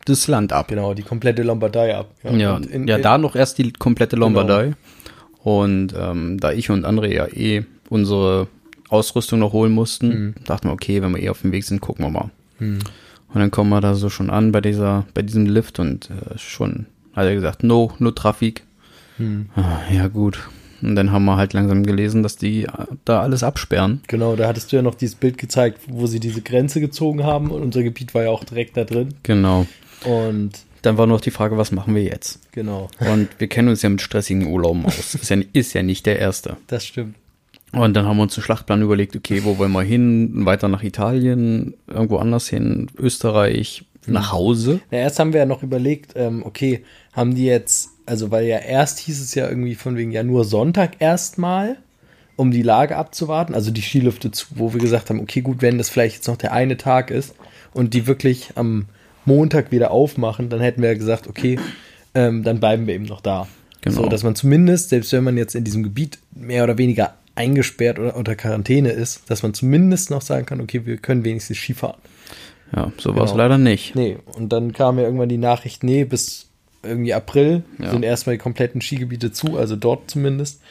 das 0.06 0.28
Land 0.28 0.54
ab. 0.54 0.68
Genau, 0.70 0.94
die 0.94 1.04
komplette 1.04 1.44
Lombardei 1.44 1.96
ab. 1.96 2.10
Ja, 2.24 2.56
und 2.56 2.66
in- 2.66 2.88
ja 2.88 2.98
in- 2.98 3.02
da 3.04 3.18
noch 3.18 3.36
erst 3.36 3.58
die 3.58 3.72
komplette 3.74 4.16
Lombardei. 4.16 4.74
Und 5.44 5.94
ähm, 5.98 6.40
da 6.40 6.52
ich 6.52 6.70
und 6.70 6.86
andere 6.86 7.14
ja 7.14 7.28
eh 7.28 7.64
unsere 7.90 8.48
Ausrüstung 8.90 9.40
noch 9.40 9.54
holen 9.54 9.72
mussten, 9.72 10.08
Mhm. 10.10 10.36
dachten 10.46 10.68
wir, 10.68 10.74
okay, 10.74 11.02
wenn 11.02 11.12
wir 11.16 11.22
eh 11.22 11.30
auf 11.30 11.42
dem 11.42 11.52
Weg 11.52 11.64
sind, 11.64 11.80
gucken 11.82 12.06
wir 12.06 12.10
mal. 12.10 12.30
Und 12.60 12.80
dann 13.36 13.52
kommen 13.52 13.70
wir 13.70 13.80
da 13.82 13.94
so 13.94 14.10
schon 14.10 14.30
an 14.30 14.52
bei 14.52 14.60
dieser, 14.62 15.06
bei 15.14 15.22
diesem 15.22 15.46
Lift 15.46 15.80
und 15.80 16.10
äh, 16.10 16.38
schon 16.38 16.88
hat 17.16 17.26
er 17.26 17.36
gesagt, 17.36 17.64
no, 17.64 17.92
no 18.00 18.12
Traffic. 18.12 18.64
Mhm. 19.18 19.50
Ah, 19.56 19.80
ja, 19.92 20.08
gut. 20.08 20.40
Und 20.82 20.96
dann 20.96 21.12
haben 21.12 21.26
wir 21.26 21.36
halt 21.38 21.54
langsam 21.54 21.86
gelesen, 21.86 22.24
dass 22.24 22.36
die 22.38 22.64
äh, 22.64 22.70
da 23.06 23.22
alles 23.22 23.44
absperren. 23.44 24.02
Genau, 24.08 24.36
da 24.36 24.48
hattest 24.48 24.72
du 24.72 24.78
ja 24.78 24.82
noch 24.82 24.96
dieses 24.96 25.16
Bild 25.16 25.38
gezeigt, 25.38 25.82
wo 25.88 26.08
sie 26.08 26.20
diese 26.20 26.42
Grenze 26.42 26.80
gezogen 26.82 27.24
haben 27.24 27.52
und 27.52 27.62
unser 27.62 27.84
Gebiet 27.84 28.14
war 28.16 28.24
ja 28.24 28.30
auch 28.30 28.44
direkt 28.44 28.76
da 28.78 28.84
drin. 28.86 29.10
Genau. 29.24 29.68
Und 30.06 30.52
Dann 30.82 30.98
war 30.98 31.08
nur 31.08 31.18
noch 31.18 31.22
die 31.22 31.32
Frage, 31.32 31.58
was 31.58 31.72
machen 31.72 31.96
wir 31.96 32.04
jetzt? 32.04 32.40
genau, 32.52 32.90
Und 33.00 33.28
wir 33.38 33.48
kennen 33.48 33.68
uns 33.70 33.82
ja 33.82 33.90
mit 33.90 34.02
stressigen 34.02 34.48
Urlauben 34.48 34.86
aus. 34.86 35.16
Ist 35.16 35.30
ja, 35.30 35.38
ist 35.54 35.74
ja 35.74 35.84
nicht 35.84 36.06
der 36.06 36.20
erste. 36.20 36.58
das 36.68 36.86
stimmt. 36.86 37.16
Und 37.72 37.94
dann 37.96 38.06
haben 38.08 38.18
wir 38.18 38.24
uns 38.24 38.36
einen 38.36 38.44
Schlachtplan 38.44 38.82
überlegt, 38.82 39.16
okay, 39.16 39.44
wo 39.44 39.60
wollen 39.60 39.72
wir 39.74 39.84
hin? 39.84 40.46
Weiter 40.46 40.68
nach 40.70 40.82
Italien, 40.82 41.76
irgendwo 41.86 42.18
anders 42.18 42.48
hin, 42.48 42.88
Österreich, 42.98 43.86
nach 44.08 44.32
Hause. 44.32 44.80
Na, 44.90 44.98
erst 44.98 45.20
haben 45.20 45.34
wir 45.34 45.42
ja 45.42 45.46
noch 45.46 45.62
überlegt, 45.62 46.14
ähm, 46.16 46.44
okay, 46.44 46.84
haben 47.14 47.36
die 47.36 47.46
jetzt, 47.46 47.90
also 48.08 48.32
weil 48.32 48.48
ja 48.48 48.58
erst 48.58 48.98
hieß 49.00 49.22
es 49.22 49.36
ja 49.36 49.48
irgendwie 49.48 49.76
von 49.76 49.98
wegen 49.98 50.12
ja 50.12 50.24
nur 50.24 50.46
Sonntag 50.46 50.94
erstmal, 51.00 51.78
um 52.36 52.50
die 52.50 52.64
Lage 52.64 52.96
abzuwarten, 52.96 53.54
also 53.54 53.70
die 53.70 53.82
Skilüfte 53.84 54.32
zu, 54.32 54.48
wo 54.56 54.74
wir 54.74 54.80
gesagt 54.80 55.12
haben, 55.12 55.20
okay, 55.20 55.42
gut, 55.42 55.62
wenn 55.62 55.78
das 55.78 55.90
vielleicht 55.90 56.16
jetzt 56.16 56.28
noch 56.28 56.38
der 56.38 56.54
eine 56.54 56.78
Tag 56.78 57.12
ist 57.12 57.36
und 57.74 57.94
die 57.94 58.08
wirklich 58.08 58.52
am 58.56 58.86
Montag 59.26 59.72
wieder 59.72 59.92
aufmachen, 59.92 60.50
dann 60.50 60.60
hätten 60.60 60.82
wir 60.82 60.90
ja 60.90 60.98
gesagt, 60.98 61.28
okay, 61.28 61.60
ähm, 62.16 62.44
dann 62.44 62.60
bleiben 62.60 62.88
wir 62.88 62.96
eben 62.96 63.06
noch 63.06 63.22
da. 63.22 63.48
Genau. 63.82 64.04
So, 64.04 64.10
dass 64.10 64.24
man 64.24 64.36
zumindest, 64.36 64.90
selbst 64.90 65.12
wenn 65.14 65.24
man 65.24 65.38
jetzt 65.38 65.56
in 65.56 65.64
diesem 65.64 65.84
Gebiet 65.84 66.20
mehr 66.34 66.64
oder 66.64 66.78
weniger 66.78 67.14
eingesperrt 67.36 68.00
oder 68.00 68.16
unter 68.16 68.36
Quarantäne 68.36 68.90
ist, 68.92 69.30
dass 69.30 69.44
man 69.44 69.54
zumindest 69.54 70.10
noch 70.12 70.22
sagen 70.22 70.46
kann, 70.46 70.60
okay, 70.60 70.86
wir 70.86 70.98
können 70.98 71.24
wenigstens 71.24 71.58
Skifahren. 71.58 71.98
Ja, 72.76 72.92
so 72.98 73.16
war 73.16 73.24
es 73.24 73.32
Genau. 73.32 73.44
leider 73.44 73.58
nicht. 73.58 73.96
Nee, 73.96 74.18
und 74.34 74.52
dann 74.52 74.74
kam 74.74 74.98
ja 75.00 75.06
irgendwann 75.06 75.30
die 75.30 75.38
Nachricht, 75.38 75.84
nee, 75.84 76.04
bis 76.04 76.48
irgendwie 76.84 77.14
April 77.14 77.64
Ja. 77.82 77.92
sind 77.92 78.04
erstmal 78.04 78.36
die 78.36 78.42
kompletten 78.42 78.82
Skigebiete 78.82 79.32
zu, 79.32 79.58
also 79.58 79.76
dort 79.76 80.10
zumindest. 80.12 80.62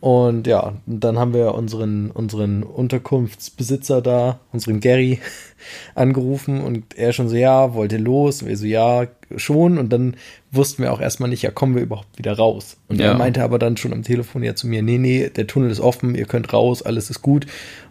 Und 0.00 0.46
ja, 0.46 0.74
dann 0.86 1.18
haben 1.18 1.34
wir 1.34 1.54
unseren, 1.54 2.10
unseren 2.10 2.62
Unterkunftsbesitzer 2.62 4.00
da, 4.00 4.40
unseren 4.50 4.80
Gary, 4.80 5.18
angerufen 5.94 6.62
und 6.62 6.96
er 6.96 7.12
schon 7.12 7.28
so, 7.28 7.36
ja, 7.36 7.74
wollte 7.74 7.98
los. 7.98 8.40
Und 8.42 8.48
wir 8.48 8.56
so, 8.56 8.64
ja, 8.66 9.06
schon. 9.36 9.76
Und 9.78 9.92
dann 9.92 10.16
wussten 10.52 10.82
wir 10.82 10.92
auch 10.92 11.00
erstmal 11.00 11.28
nicht, 11.28 11.42
ja, 11.42 11.50
kommen 11.50 11.74
wir 11.74 11.82
überhaupt 11.82 12.16
wieder 12.16 12.32
raus. 12.32 12.78
Und 12.88 12.98
Ja. 12.98 13.08
er 13.08 13.14
meinte 13.14 13.42
aber 13.42 13.58
dann 13.58 13.76
schon 13.76 13.92
am 13.92 14.02
Telefon 14.02 14.42
ja 14.42 14.54
zu 14.54 14.66
mir, 14.66 14.82
nee, 14.82 14.96
nee, 14.98 15.28
der 15.28 15.46
Tunnel 15.46 15.70
ist 15.70 15.80
offen, 15.80 16.14
ihr 16.14 16.24
könnt 16.24 16.52
raus, 16.52 16.82
alles 16.82 17.10
ist 17.10 17.20
gut. 17.20 17.46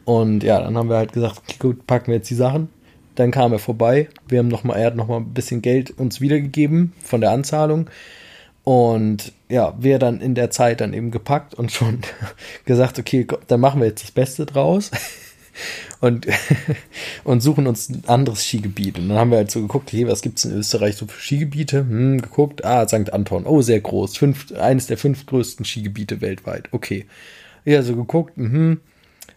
Und 0.05 0.43
ja, 0.43 0.59
dann 0.59 0.75
haben 0.77 0.89
wir 0.89 0.97
halt 0.97 1.13
gesagt, 1.13 1.59
gut, 1.59 1.85
packen 1.85 2.07
wir 2.07 2.15
jetzt 2.15 2.29
die 2.29 2.35
Sachen. 2.35 2.69
Dann 3.13 3.29
kam 3.31 3.51
er 3.51 3.59
vorbei. 3.59 4.07
Wir 4.27 4.39
haben 4.39 4.47
noch 4.47 4.63
mal, 4.63 4.75
er 4.77 4.87
hat 4.87 4.95
noch 4.95 5.07
mal 5.07 5.17
ein 5.17 5.33
bisschen 5.33 5.61
Geld 5.61 5.91
uns 5.91 6.21
wiedergegeben 6.21 6.93
von 7.03 7.21
der 7.21 7.31
Anzahlung. 7.31 7.87
Und 8.69 9.33
ja, 9.49 9.73
wir 9.79 9.97
dann 9.97 10.21
in 10.21 10.35
der 10.35 10.51
Zeit 10.51 10.79
dann 10.79 10.93
eben 10.93 11.09
gepackt 11.09 11.55
und 11.55 11.71
schon 11.71 12.01
gesagt, 12.65 12.99
okay, 12.99 13.25
dann 13.47 13.59
machen 13.59 13.81
wir 13.81 13.88
jetzt 13.88 14.03
das 14.03 14.11
Beste 14.11 14.45
draus. 14.45 14.91
und, 16.01 16.27
und 17.23 17.41
suchen 17.41 17.65
uns 17.65 17.89
ein 17.89 18.03
anderes 18.05 18.45
Skigebiet. 18.45 18.99
Und 18.99 19.09
dann 19.09 19.17
haben 19.17 19.31
wir 19.31 19.39
halt 19.39 19.49
so 19.49 19.59
geguckt, 19.59 19.91
hey, 19.91 20.07
was 20.07 20.21
gibt 20.21 20.38
es 20.38 20.45
in 20.45 20.51
Österreich 20.51 20.97
so 20.97 21.07
für 21.07 21.19
Skigebiete? 21.19 21.79
Hm, 21.79 22.21
geguckt, 22.21 22.63
ah, 22.63 22.88
St. 22.88 23.11
Anton, 23.11 23.47
oh, 23.47 23.63
sehr 23.63 23.81
groß, 23.81 24.15
fünf, 24.15 24.51
eines 24.51 24.85
der 24.85 24.99
fünf 24.99 25.25
größten 25.25 25.65
Skigebiete 25.65 26.21
weltweit, 26.21 26.69
okay. 26.71 27.07
Ja, 27.65 27.81
so 27.81 27.95
geguckt, 27.95 28.38
mhm. 28.38 28.81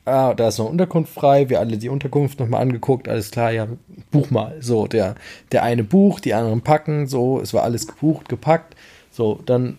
Ah, 0.04 0.34
da 0.34 0.48
ist 0.48 0.58
noch 0.58 0.68
Unterkunft 0.68 1.14
frei. 1.14 1.48
Wir 1.48 1.60
alle 1.60 1.78
die 1.78 1.88
Unterkunft 1.88 2.40
nochmal 2.40 2.60
angeguckt. 2.60 3.08
Alles 3.08 3.30
klar, 3.30 3.52
ja, 3.52 3.68
buch 4.10 4.30
mal. 4.30 4.56
So, 4.60 4.88
der, 4.88 5.14
der 5.52 5.62
eine 5.62 5.84
bucht, 5.84 6.24
die 6.24 6.34
anderen 6.34 6.60
packen. 6.60 7.06
So, 7.06 7.40
es 7.40 7.54
war 7.54 7.62
alles 7.62 7.86
gebucht, 7.86 8.28
gepackt. 8.28 8.74
So, 9.12 9.40
dann 9.46 9.78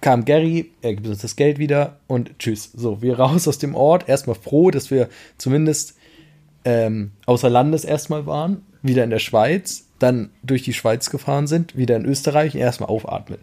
kam 0.00 0.24
Gary, 0.24 0.70
er 0.82 0.94
gibt 0.94 1.06
uns 1.06 1.20
das 1.20 1.36
Geld 1.36 1.58
wieder 1.58 1.96
und 2.06 2.38
tschüss. 2.38 2.70
So, 2.74 3.00
wir 3.00 3.18
raus 3.18 3.48
aus 3.48 3.58
dem 3.58 3.74
Ort. 3.74 4.08
Erstmal 4.08 4.36
froh, 4.36 4.70
dass 4.70 4.90
wir 4.90 5.08
zumindest 5.38 5.96
ähm, 6.64 7.12
außer 7.26 7.48
Landes 7.48 7.84
erstmal 7.84 8.26
waren. 8.26 8.62
Wieder 8.82 9.04
in 9.04 9.10
der 9.10 9.18
Schweiz. 9.18 9.86
Dann 9.98 10.30
durch 10.42 10.62
die 10.62 10.72
Schweiz 10.72 11.10
gefahren 11.10 11.46
sind. 11.46 11.76
Wieder 11.76 11.96
in 11.96 12.04
Österreich. 12.04 12.54
Erstmal 12.54 12.88
aufatmen. 12.88 13.38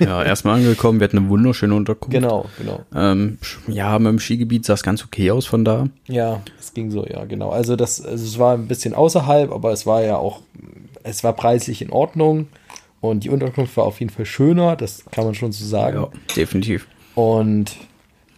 Ja, 0.00 0.24
erstmal 0.24 0.56
angekommen, 0.56 0.98
wir 0.98 1.04
hatten 1.04 1.18
eine 1.18 1.28
wunderschöne 1.28 1.74
Unterkunft. 1.74 2.12
Genau, 2.12 2.46
genau. 2.56 2.80
Ähm, 2.94 3.36
ja, 3.68 3.98
mit 3.98 4.08
dem 4.08 4.18
Skigebiet 4.18 4.64
sah 4.64 4.72
es 4.72 4.82
ganz 4.82 5.04
okay 5.04 5.30
aus 5.30 5.44
von 5.44 5.62
da. 5.62 5.88
Ja, 6.06 6.40
es 6.58 6.72
ging 6.72 6.90
so, 6.90 7.06
ja, 7.06 7.26
genau. 7.26 7.50
Also 7.50 7.76
das, 7.76 8.00
also 8.00 8.24
es 8.24 8.38
war 8.38 8.54
ein 8.54 8.66
bisschen 8.66 8.94
außerhalb, 8.94 9.52
aber 9.52 9.72
es 9.72 9.84
war 9.84 10.02
ja 10.02 10.16
auch, 10.16 10.40
es 11.02 11.22
war 11.22 11.34
preislich 11.34 11.82
in 11.82 11.90
Ordnung 11.90 12.48
und 13.00 13.24
die 13.24 13.30
Unterkunft 13.30 13.76
war 13.76 13.84
auf 13.84 14.00
jeden 14.00 14.10
Fall 14.12 14.26
schöner, 14.26 14.76
das 14.76 15.04
kann 15.10 15.24
man 15.24 15.34
schon 15.34 15.52
so 15.52 15.64
sagen. 15.64 15.96
Ja, 15.98 16.08
definitiv. 16.36 16.86
Und 17.14 17.76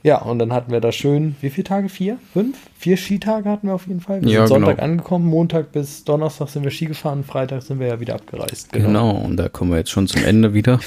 ja, 0.05 0.21
und 0.21 0.41
dann 0.41 0.53
hatten 0.53 0.73
wir 0.73 0.81
da 0.81 0.91
schön, 0.91 1.37
wie 1.41 1.51
viele 1.51 1.63
Tage? 1.65 1.89
Vier? 1.89 2.19
Fünf? 2.33 2.59
Vier 2.77 2.97
Skitage 2.97 3.49
hatten 3.49 3.69
wir 3.69 3.75
auf 3.75 3.87
jeden 3.87 4.01
Fall. 4.01 4.21
Wir 4.23 4.31
Ja, 4.31 4.39
sind 4.41 4.49
Sonntag 4.57 4.77
genau. 4.79 4.85
angekommen, 4.93 5.27
Montag 5.27 5.71
bis 5.71 6.03
Donnerstag 6.03 6.49
sind 6.49 6.65
wir 6.65 6.73
Ski 6.73 6.87
gefahren, 6.87 7.23
Freitag 7.23 7.63
sind 7.63 7.79
wir 7.79 7.87
ja 7.87 8.01
wieder 8.01 8.15
abgereist. 8.17 8.73
Genau. 8.73 9.11
und 9.13 9.37
da 9.37 9.49
kommen 9.49 9.71
wir 9.71 9.79
jetzt 9.79 9.91
schon 9.91 10.09
zum 10.09 10.25
Ende 10.25 10.55
wieder. 10.55 10.81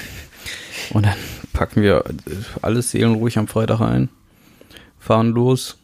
Und 0.92 1.06
dann 1.06 1.16
packen 1.54 1.82
wir 1.82 2.04
alles 2.62 2.92
seelenruhig 2.92 3.38
am 3.38 3.48
Freitag 3.48 3.80
ein, 3.80 4.10
fahren 5.00 5.30
los, 5.30 5.78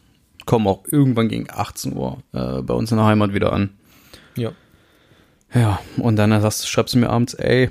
kommen 0.44 0.66
auch 0.66 0.82
irgendwann 0.90 1.28
gegen 1.28 1.46
18 1.50 1.96
Uhr 1.96 2.18
äh, 2.34 2.60
bei 2.60 2.74
uns 2.74 2.90
in 2.90 2.98
der 2.98 3.06
Heimat 3.06 3.32
wieder 3.32 3.52
an. 3.52 3.70
Ja. 4.36 4.52
Ja, 5.54 5.80
und 5.96 6.16
dann 6.16 6.38
sagst, 6.42 6.68
schreibst 6.68 6.94
du 6.94 6.98
mir 6.98 7.08
abends, 7.10 7.34
ey, 7.34 7.70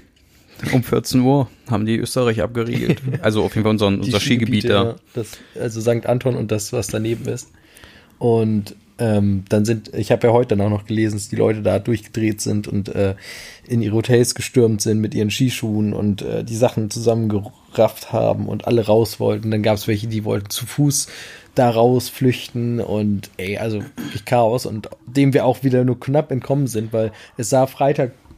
um 0.73 0.83
14 0.83 1.21
Uhr 1.21 1.47
haben 1.69 1.85
die 1.85 1.97
Österreich 1.97 2.41
abgeriegelt. 2.41 3.01
Also 3.21 3.43
auf 3.43 3.55
jeden 3.55 3.63
Fall 3.63 3.71
unser, 3.71 3.91
Die 3.91 3.97
unser 3.97 4.19
Skigebiet 4.19 4.69
da. 4.69 4.83
ja, 4.83 4.95
das, 5.13 5.37
also 5.59 5.81
St. 5.81 6.05
Anton 6.05 6.35
und 6.35 6.51
das, 6.51 6.73
was 6.73 6.87
daneben 6.87 7.25
ist. 7.27 7.49
Und 8.19 8.75
ähm, 8.97 9.43
dann 9.49 9.65
sind, 9.65 9.93
ich 9.95 10.11
habe 10.11 10.27
ja 10.27 10.33
heute 10.33 10.55
dann 10.55 10.65
auch 10.65 10.69
noch 10.69 10.85
gelesen, 10.85 11.15
dass 11.15 11.29
die 11.29 11.35
Leute 11.35 11.61
da 11.61 11.79
durchgedreht 11.79 12.39
sind 12.39 12.67
und 12.67 12.89
äh, 12.89 13.15
in 13.67 13.81
ihre 13.81 13.95
Hotels 13.95 14.35
gestürmt 14.35 14.81
sind 14.81 14.99
mit 14.99 15.15
ihren 15.15 15.31
Skischuhen 15.31 15.93
und 15.93 16.21
äh, 16.21 16.43
die 16.43 16.55
Sachen 16.55 16.91
zusammengerafft 16.91 18.13
haben 18.13 18.47
und 18.47 18.67
alle 18.67 18.85
raus 18.85 19.19
wollten. 19.19 19.49
Dann 19.49 19.63
gab 19.63 19.77
es 19.77 19.87
welche, 19.87 20.07
die 20.07 20.23
wollten 20.23 20.51
zu 20.51 20.67
Fuß 20.67 21.07
da 21.55 21.69
raus 21.69 22.09
flüchten 22.09 22.79
und 22.79 23.29
ey, 23.37 23.57
also 23.57 23.81
wirklich 23.81 24.23
Chaos 24.25 24.65
und 24.65 24.89
dem 25.05 25.33
wir 25.33 25.45
auch 25.45 25.63
wieder 25.63 25.83
nur 25.83 25.99
knapp 25.99 26.31
entkommen 26.31 26.67
sind, 26.67 26.93
weil 26.93 27.11
es 27.37 27.49
sah 27.49 27.67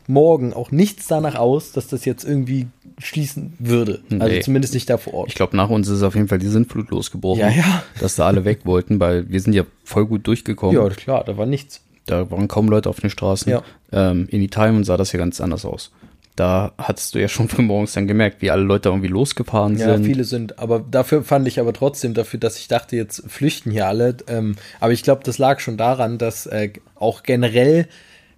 Freitagmorgen 0.04 0.54
auch 0.54 0.72
nichts 0.72 1.08
danach 1.08 1.36
aus, 1.36 1.72
dass 1.72 1.88
das 1.88 2.06
jetzt 2.06 2.24
irgendwie 2.24 2.68
schließen 3.00 3.54
würde. 3.60 4.02
Also 4.12 4.28
Nee. 4.28 4.42
zumindest 4.42 4.74
nicht 4.74 4.90
da 4.90 4.98
vor 4.98 5.14
Ort. 5.14 5.30
Ich 5.30 5.36
glaube, 5.36 5.58
nach 5.58 5.70
uns 5.70 5.88
ist 5.88 6.04
auf 6.04 6.16
jeden 6.16 6.28
Fall 6.28 6.40
die 6.40 6.48
Sintflut 6.48 6.92
losgebrochen. 6.92 7.40
Ja, 7.42 7.50
ja. 7.50 7.84
Dass 8.00 8.16
da 8.16 8.28
alle 8.28 8.46
weg 8.46 8.62
wollten, 8.66 9.00
weil 9.00 9.30
wir 9.30 9.40
sind 9.40 9.54
ja 9.54 9.64
voll 9.84 10.06
gut 10.06 10.28
durchgekommen. 10.28 10.76
Ja, 10.76 10.88
klar, 10.90 11.24
da 11.24 11.38
war 11.38 11.46
nichts. 11.46 11.82
Da 12.06 12.30
waren 12.32 12.48
kaum 12.48 12.68
Leute 12.68 12.90
auf 12.90 13.00
den 13.00 13.10
Straßen. 13.10 13.52
Ja. 13.52 13.64
Ähm, 13.92 14.28
in 14.30 14.42
Italien 14.42 14.84
sah 14.84 14.98
das 14.98 15.12
ja 15.12 15.20
ganz 15.20 15.40
anders 15.42 15.66
aus. 15.66 15.92
Da 16.36 16.74
hattest 16.78 17.16
du 17.16 17.20
ja 17.20 17.28
schon 17.28 17.48
früh 17.50 17.62
morgens 17.64 17.94
dann 17.94 18.08
gemerkt, 18.08 18.42
wie 18.42 18.52
alle 18.52 18.64
Leute 18.64 18.90
irgendwie 18.90 19.08
losgefahren 19.08 19.78
Ja, 19.78 19.94
sind. 19.94 20.06
viele 20.06 20.24
sind, 20.24 20.60
aber 20.60 20.80
dafür 20.80 21.24
fand 21.24 21.48
ich 21.48 21.60
aber 21.60 21.74
trotzdem, 21.74 22.14
dafür, 22.14 22.40
dass 22.40 22.58
ich 22.58 22.68
dachte, 22.68 22.96
jetzt 22.96 23.24
flüchten 23.30 23.72
hier 23.72 23.88
alle. 23.88 24.18
Ähm, 24.28 24.56
aber 24.80 24.92
ich 24.94 25.04
glaube, 25.04 25.22
das 25.24 25.38
lag 25.38 25.60
schon 25.60 25.78
daran, 25.78 26.18
dass 26.18 26.46
äh, 26.46 26.72
auch 26.96 27.24
generell 27.24 27.88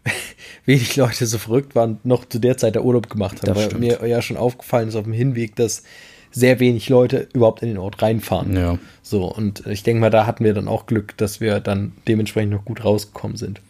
wenig 0.66 0.96
Leute 0.96 1.26
so 1.26 1.38
verrückt 1.38 1.76
waren, 1.76 2.00
noch 2.04 2.26
zu 2.26 2.40
der 2.40 2.58
Zeit 2.58 2.76
der 2.76 2.86
Urlaub 2.86 3.10
gemacht 3.10 3.38
haben. 3.38 3.48
Das 3.48 3.58
weil 3.58 3.66
stimmt. 3.66 3.82
mir 3.82 4.08
ja 4.08 4.22
schon 4.22 4.38
aufgefallen 4.38 4.90
ist 4.90 4.96
auf 4.96 5.04
dem 5.04 5.14
Hinweg, 5.14 5.56
dass 5.56 5.84
sehr 6.32 6.60
wenig 6.60 6.90
Leute 6.90 7.30
überhaupt 7.34 7.62
in 7.62 7.70
den 7.70 7.78
Ort 7.78 8.02
reinfahren. 8.02 8.56
Ja. 8.58 8.78
So, 9.02 9.26
und 9.26 9.66
ich 9.68 9.84
denke 9.84 10.02
mal, 10.02 10.10
da 10.10 10.26
hatten 10.26 10.44
wir 10.44 10.54
dann 10.54 10.68
auch 10.68 10.86
Glück, 10.86 11.16
dass 11.18 11.40
wir 11.40 11.62
dann 11.62 11.94
dementsprechend 12.08 12.52
noch 12.52 12.66
gut 12.66 12.84
rausgekommen 12.84 13.38
sind. 13.38 13.62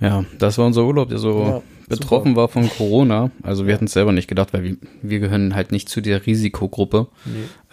Ja, 0.00 0.24
das 0.38 0.58
war 0.58 0.66
unser 0.66 0.84
Urlaub, 0.84 1.08
der 1.08 1.18
so 1.18 1.40
Ja, 1.40 1.62
betroffen 1.88 2.30
super. 2.30 2.42
war 2.42 2.48
von 2.48 2.68
Corona. 2.68 3.30
Also 3.42 3.66
wir 3.66 3.74
hatten 3.74 3.86
es 3.86 3.92
selber 3.92 4.12
nicht 4.12 4.28
gedacht, 4.28 4.52
weil 4.52 4.62
wir, 4.64 4.76
wir 5.02 5.18
gehören 5.20 5.54
halt 5.54 5.72
nicht 5.72 5.88
zu 5.88 6.00
der 6.00 6.26
Risikogruppe, 6.26 7.06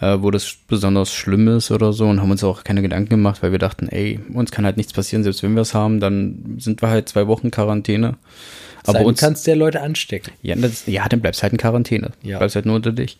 äh, 0.00 0.18
wo 0.20 0.30
das 0.30 0.56
besonders 0.68 1.12
schlimm 1.12 1.48
ist 1.48 1.70
oder 1.70 1.92
so 1.92 2.06
und 2.06 2.20
haben 2.20 2.30
uns 2.30 2.44
auch 2.44 2.64
keine 2.64 2.82
Gedanken 2.82 3.10
gemacht, 3.10 3.42
weil 3.42 3.52
wir 3.52 3.58
dachten, 3.58 3.88
ey, 3.88 4.20
uns 4.32 4.50
kann 4.50 4.64
halt 4.64 4.76
nichts 4.76 4.92
passieren, 4.92 5.22
selbst 5.22 5.42
wenn 5.42 5.54
wir 5.54 5.62
es 5.62 5.74
haben, 5.74 6.00
dann 6.00 6.56
sind 6.58 6.80
wir 6.82 6.88
halt 6.90 7.08
zwei 7.08 7.26
Wochen 7.26 7.50
Quarantäne. 7.50 8.16
Aber 8.86 8.98
Sein, 8.98 9.06
uns, 9.06 9.20
kannst 9.20 9.46
der 9.46 9.56
Leute 9.56 9.80
anstecken. 9.80 10.32
ja, 10.42 10.54
das, 10.56 10.86
ja, 10.86 11.08
dann 11.08 11.20
bleibst 11.20 11.42
halt 11.42 11.52
in 11.52 11.58
Quarantäne. 11.58 12.10
Ja. 12.22 12.38
Bleibst 12.38 12.54
halt 12.56 12.66
nur 12.66 12.76
unter 12.76 12.92
dich. 12.92 13.18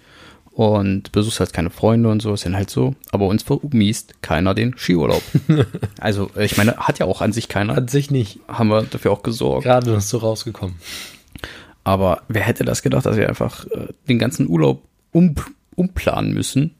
Und 0.55 1.11
besuchst 1.11 1.41
halt 1.41 1.53
keine 1.53 1.71
Freunde 1.71 2.09
und 2.11 2.23
so, 2.23 2.33
ist 2.33 2.47
dann 2.47 2.55
halt 2.55 2.71
so. 2.71 2.95
Aber 3.11 3.27
uns 3.27 3.43
vermiest 3.43 4.23
keiner 4.23 4.55
den 4.55 4.77
Skiurlaub. 4.79 5.23
also, 5.99 6.31
ich 6.39 6.57
meine, 6.57 6.77
hat 6.77 7.01
ja 7.01 7.07
auch 7.07 7.21
an 7.21 7.33
sich 7.33 7.49
keiner. 7.49 7.77
An 7.77 7.89
sich 7.89 8.13
nicht. 8.13 8.39
Haben 8.47 8.69
wir 8.69 8.83
dafür 8.83 9.11
auch 9.11 9.25
gesorgt. 9.25 9.65
Gerade 9.65 9.91
noch 9.91 10.01
so 10.01 10.19
rausgekommen. 10.19 10.77
Aber 11.83 12.23
wer 12.29 12.43
hätte 12.43 12.65
das 12.65 12.83
gedacht, 12.83 13.05
dass 13.05 13.17
wir 13.17 13.29
einfach 13.29 13.67
äh, 13.67 13.89
den 14.09 14.21
ganzen 14.21 14.49
Urlaub 14.49 14.83
um, 15.11 15.35
umplanen 15.75 16.33
müssen? 16.33 16.75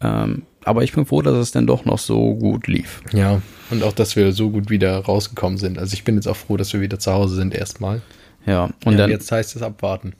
Ähm, 0.00 0.42
aber 0.64 0.82
ich 0.82 0.92
bin 0.92 1.06
froh, 1.06 1.22
dass 1.22 1.34
es 1.34 1.52
dann 1.52 1.66
doch 1.66 1.84
noch 1.84 1.98
so 1.98 2.34
gut 2.34 2.66
lief. 2.66 3.02
Ja, 3.12 3.40
und 3.70 3.84
auch, 3.84 3.92
dass 3.92 4.16
wir 4.16 4.32
so 4.32 4.50
gut 4.50 4.68
wieder 4.68 4.98
rausgekommen 4.98 5.58
sind. 5.58 5.78
Also 5.78 5.94
ich 5.94 6.02
bin 6.02 6.16
jetzt 6.16 6.26
auch 6.26 6.36
froh, 6.36 6.56
dass 6.56 6.72
wir 6.72 6.80
wieder 6.80 6.98
zu 6.98 7.12
Hause 7.12 7.36
sind 7.36 7.54
erstmal. 7.54 8.02
Ja, 8.46 8.70
und 8.84 8.92
ja, 8.92 8.98
dann, 8.98 9.10
jetzt 9.10 9.30
heißt 9.30 9.56
es 9.56 9.62
abwarten. 9.62 10.14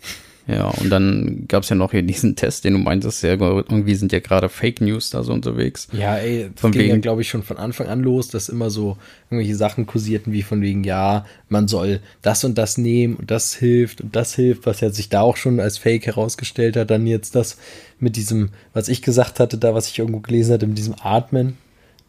Ja, 0.49 0.69
und 0.69 0.91
dann 0.91 1.45
gab's 1.49 1.69
ja 1.71 1.75
noch 1.77 1.91
hier 1.91 2.03
diesen 2.03 2.37
Test, 2.37 2.65
den 2.65 2.75
du 2.75 2.79
meintest, 2.79 3.23
ja, 3.25 3.31
irgendwie 3.33 3.97
sind 3.97 4.13
ja 4.13 4.21
gerade 4.21 4.49
Fake 4.49 4.81
News 4.81 5.11
da 5.11 5.25
so 5.25 5.33
unterwegs. 5.33 5.89
Ja, 5.93 6.17
ey, 6.19 6.51
das 6.53 6.61
Von 6.61 6.71
ging 6.71 6.83
ja, 6.83 6.93
wegen- 6.93 7.01
glaube 7.03 7.23
ich, 7.23 7.29
schon 7.29 7.43
von 7.43 7.57
Anfang 7.57 7.89
an 7.89 8.01
los, 8.03 8.29
dass 8.29 8.49
immer 8.49 8.71
so 8.71 8.97
irgendwelche 9.29 9.57
Sachen 9.57 9.87
kursierten, 9.87 10.33
wie 10.33 10.43
von 10.43 10.63
wegen, 10.63 10.85
ja, 10.85 11.27
man 11.49 11.67
soll 11.67 12.01
das 12.23 12.45
und 12.45 12.57
das 12.59 12.79
nehmen 12.79 13.17
und 13.17 13.31
das 13.31 13.55
hilft 13.55 14.01
und 14.01 14.15
das 14.15 14.35
hilft, 14.37 14.67
was 14.67 14.81
ja 14.81 14.91
sich 14.91 15.09
da 15.09 15.23
auch 15.23 15.37
schon 15.37 15.59
als 15.59 15.79
Fake 15.79 16.07
herausgestellt 16.07 16.77
hat. 16.77 16.91
Dann 16.91 17.07
jetzt 17.09 17.35
das 17.35 17.59
mit 17.99 18.15
diesem, 18.15 18.51
was 18.73 18.89
ich 18.89 19.03
gesagt 19.03 19.41
hatte, 19.41 19.59
da, 19.59 19.75
was 19.75 19.89
ich 19.89 19.99
irgendwo 19.99 20.21
gelesen 20.21 20.53
hatte, 20.55 20.67
mit 20.69 20.79
diesem 20.79 20.95
Atmen. 21.03 21.57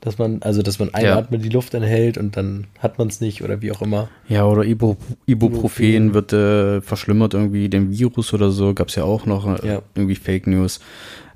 Dass 0.01 0.20
man, 0.20 0.42
also 0.44 0.62
dass 0.62 0.77
man 0.77 0.94
einatmet, 0.94 1.44
die 1.44 1.50
Luft 1.50 1.74
enthält 1.74 2.18
und 2.20 2.38
dann 2.38 2.68
hat 2.80 3.00
man 3.00 3.08
es 3.08 3.20
nicht 3.20 3.44
oder 3.44 3.62
wie 3.62 3.72
auch 3.72 3.82
immer. 3.82 4.10
Ja, 4.30 4.46
oder 4.46 4.63
Ibu, 4.63 4.96
Ibuprofen 5.25 6.13
wird 6.13 6.34
äh, 6.34 6.82
verschlimmert 6.82 7.34
irgendwie 7.34 7.68
den 7.68 7.92
Virus 7.92 8.32
oder 8.34 8.51
so, 8.51 8.74
gab's 8.74 8.96
ja 8.96 9.04
auch 9.04 9.25
noch 9.25 9.63
äh, 9.63 9.68
Ja. 9.68 9.82
irgendwie 9.96 10.16
Fake 10.16 10.46
News. 10.48 10.80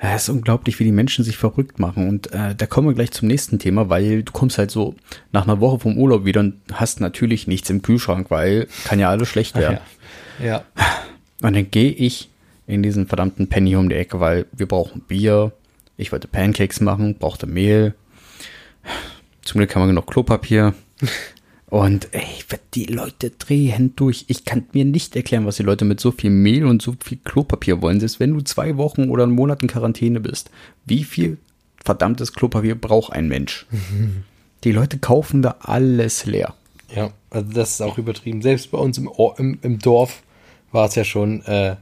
Ja, 0.01 0.15
es 0.15 0.23
ist 0.23 0.29
unglaublich, 0.29 0.79
wie 0.79 0.83
die 0.83 0.91
Menschen 0.91 1.23
sich 1.25 1.37
verrückt 1.37 1.79
machen. 1.79 2.07
Und 2.07 2.31
äh, 2.33 2.55
da 2.55 2.65
kommen 2.67 2.87
wir 2.87 2.93
gleich 2.93 3.11
zum 3.11 3.27
nächsten 3.27 3.59
Thema, 3.59 3.89
weil 3.89 4.23
du 4.23 4.31
kommst 4.31 4.57
halt 4.57 4.71
so 4.71 4.95
nach 5.31 5.43
einer 5.43 5.59
Woche 5.59 5.79
vom 5.79 5.97
Urlaub 5.97 6.25
wieder 6.25 6.39
und 6.41 6.55
hast 6.71 7.01
natürlich 7.01 7.47
nichts 7.47 7.69
im 7.69 7.81
Kühlschrank, 7.81 8.29
weil 8.29 8.67
kann 8.85 8.99
ja 8.99 9.09
alles 9.09 9.27
schlecht 9.27 9.55
werden. 9.55 9.79
Ja. 10.39 10.45
ja. 10.45 10.63
Und 11.41 11.55
dann 11.55 11.69
gehe 11.71 11.91
ich 11.91 12.29
in 12.67 12.83
diesen 12.83 13.07
verdammten 13.07 13.47
Penny 13.47 13.75
um 13.75 13.89
die 13.89 13.95
Ecke, 13.95 14.19
weil 14.19 14.45
wir 14.51 14.67
brauchen 14.67 15.01
Bier. 15.01 15.51
Ich 15.97 16.11
wollte 16.11 16.27
Pancakes 16.27 16.79
machen, 16.79 17.15
brauchte 17.19 17.47
Mehl. 17.47 17.93
Zum 19.43 19.59
Glück 19.59 19.75
haben 19.75 19.83
wir 19.83 19.87
genug 19.87 20.07
Klopapier. 20.07 20.73
Und 21.67 22.13
ey, 22.13 22.25
die 22.73 22.85
Leute 22.85 23.31
drehen 23.31 23.95
durch. 23.95 24.25
Ich 24.27 24.43
kann 24.43 24.65
mir 24.73 24.85
nicht 24.85 25.15
erklären, 25.15 25.45
was 25.45 25.55
die 25.55 25.63
Leute 25.63 25.85
mit 25.85 25.99
so 25.99 26.11
viel 26.11 26.29
Mehl 26.29 26.65
und 26.65 26.81
so 26.81 26.95
viel 27.03 27.17
Klopapier 27.23 27.81
wollen. 27.81 27.99
Selbst 27.99 28.19
wenn 28.19 28.33
du 28.33 28.41
zwei 28.41 28.77
Wochen 28.77 29.09
oder 29.09 29.23
einen 29.23 29.31
Monat 29.31 29.61
in 29.61 29.69
Quarantäne 29.69 30.19
bist. 30.19 30.49
Wie 30.85 31.03
viel 31.03 31.37
verdammtes 31.83 32.33
Klopapier 32.33 32.75
braucht 32.75 33.13
ein 33.13 33.27
Mensch? 33.27 33.65
Die 34.63 34.71
Leute 34.71 34.99
kaufen 34.99 35.41
da 35.41 35.55
alles 35.61 36.25
leer. 36.25 36.53
Ja, 36.95 37.11
also 37.29 37.51
das 37.51 37.71
ist 37.71 37.81
auch 37.81 37.97
übertrieben. 37.97 38.41
Selbst 38.41 38.69
bei 38.69 38.77
uns 38.77 38.97
im, 38.97 39.07
Or 39.07 39.39
im, 39.39 39.57
im 39.61 39.79
Dorf 39.79 40.21
war 40.71 40.87
es 40.87 40.95
ja 40.95 41.03
schon, 41.03 41.41
äh, 41.45 41.77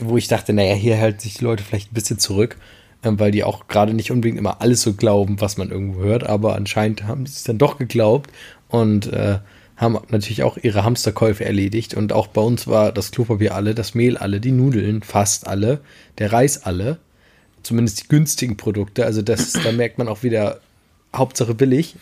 wo 0.00 0.16
ich 0.16 0.28
dachte, 0.28 0.52
naja, 0.52 0.74
hier 0.74 0.98
halten 0.98 1.20
sich 1.20 1.34
die 1.34 1.44
Leute 1.44 1.62
vielleicht 1.62 1.92
ein 1.92 1.94
bisschen 1.94 2.18
zurück, 2.18 2.56
weil 3.02 3.30
die 3.30 3.44
auch 3.44 3.68
gerade 3.68 3.94
nicht 3.94 4.10
unbedingt 4.10 4.38
immer 4.38 4.60
alles 4.60 4.82
so 4.82 4.92
glauben, 4.92 5.40
was 5.40 5.56
man 5.56 5.70
irgendwo 5.70 6.00
hört, 6.00 6.24
aber 6.24 6.54
anscheinend 6.54 7.04
haben 7.04 7.26
sie 7.26 7.34
es 7.34 7.44
dann 7.44 7.58
doch 7.58 7.78
geglaubt 7.78 8.30
und 8.68 9.12
äh, 9.12 9.38
haben 9.76 9.98
natürlich 10.10 10.42
auch 10.42 10.58
ihre 10.58 10.84
Hamsterkäufe 10.84 11.44
erledigt. 11.44 11.94
Und 11.94 12.12
auch 12.12 12.26
bei 12.26 12.42
uns 12.42 12.66
war 12.66 12.92
das 12.92 13.10
Klopapier 13.10 13.54
alle, 13.54 13.74
das 13.74 13.94
Mehl 13.94 14.18
alle, 14.18 14.40
die 14.40 14.52
Nudeln 14.52 15.02
fast 15.02 15.46
alle, 15.46 15.80
der 16.18 16.32
Reis 16.32 16.64
alle, 16.64 16.98
zumindest 17.62 18.02
die 18.02 18.08
günstigen 18.08 18.58
Produkte. 18.58 19.06
Also 19.06 19.22
das, 19.22 19.52
da 19.52 19.72
merkt 19.72 19.96
man 19.96 20.08
auch 20.08 20.22
wieder, 20.22 20.60
Hauptsache 21.14 21.54
billig, 21.54 21.96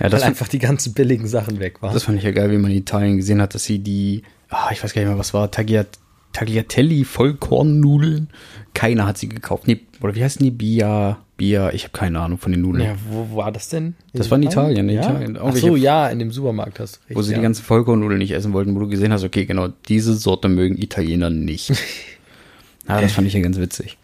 Ja, 0.00 0.08
das 0.08 0.22
weil 0.22 0.28
einfach 0.28 0.48
die 0.48 0.58
ganzen 0.58 0.94
billigen 0.94 1.26
Sachen 1.26 1.60
weg 1.60 1.82
waren. 1.82 1.92
Das 1.92 2.04
fand 2.04 2.16
ich 2.18 2.24
ja 2.24 2.30
geil, 2.30 2.50
wie 2.50 2.56
man 2.56 2.70
in 2.70 2.78
Italien 2.78 3.18
gesehen 3.18 3.42
hat, 3.42 3.54
dass 3.54 3.64
sie 3.64 3.78
die, 3.78 4.22
ah, 4.48 4.70
ich 4.72 4.82
weiß 4.82 4.94
gar 4.94 5.02
nicht 5.02 5.10
mehr, 5.10 5.18
was 5.18 5.34
war, 5.34 5.50
Tagliat 5.50 5.88
Tagliatelli, 6.34 7.04
Vollkornnudeln. 7.04 8.28
Keiner 8.74 9.06
hat 9.06 9.16
sie 9.16 9.28
gekauft. 9.28 9.66
Nee, 9.66 9.80
oder 10.02 10.14
wie 10.14 10.22
heißen 10.22 10.44
die? 10.44 10.50
Bia, 10.50 11.18
Bia, 11.36 11.72
ich 11.72 11.84
habe 11.84 11.92
keine 11.92 12.20
Ahnung 12.20 12.38
von 12.38 12.52
den 12.52 12.60
Nudeln. 12.60 12.84
ja, 12.84 12.96
wo, 13.08 13.36
war 13.36 13.52
das 13.52 13.68
denn? 13.68 13.94
Das 14.12 14.30
war 14.30 14.36
in 14.36 14.42
Italien, 14.42 14.88
in 14.88 14.96
ja? 14.96 15.02
Italien. 15.02 15.38
Ach 15.40 15.54
so, 15.54 15.76
ja, 15.76 16.08
in 16.08 16.18
dem 16.18 16.32
Supermarkt 16.32 16.80
hast 16.80 16.96
du 16.96 17.00
recht. 17.08 17.16
wo 17.16 17.22
sie 17.22 17.32
ja. 17.32 17.38
die 17.38 17.42
ganzen 17.42 17.64
Vollkornnudeln 17.64 18.18
nicht 18.18 18.32
essen 18.32 18.52
wollten, 18.52 18.74
wo 18.74 18.80
du 18.80 18.88
gesehen 18.88 19.12
hast, 19.12 19.24
okay, 19.24 19.46
genau, 19.46 19.68
diese 19.88 20.14
Sorte 20.14 20.48
mögen 20.48 20.76
Italiener 20.76 21.30
nicht. 21.30 21.70
ja, 22.88 23.00
das 23.00 23.12
fand 23.12 23.28
ich 23.28 23.34
ja 23.34 23.40
ganz 23.40 23.58
witzig. 23.58 23.96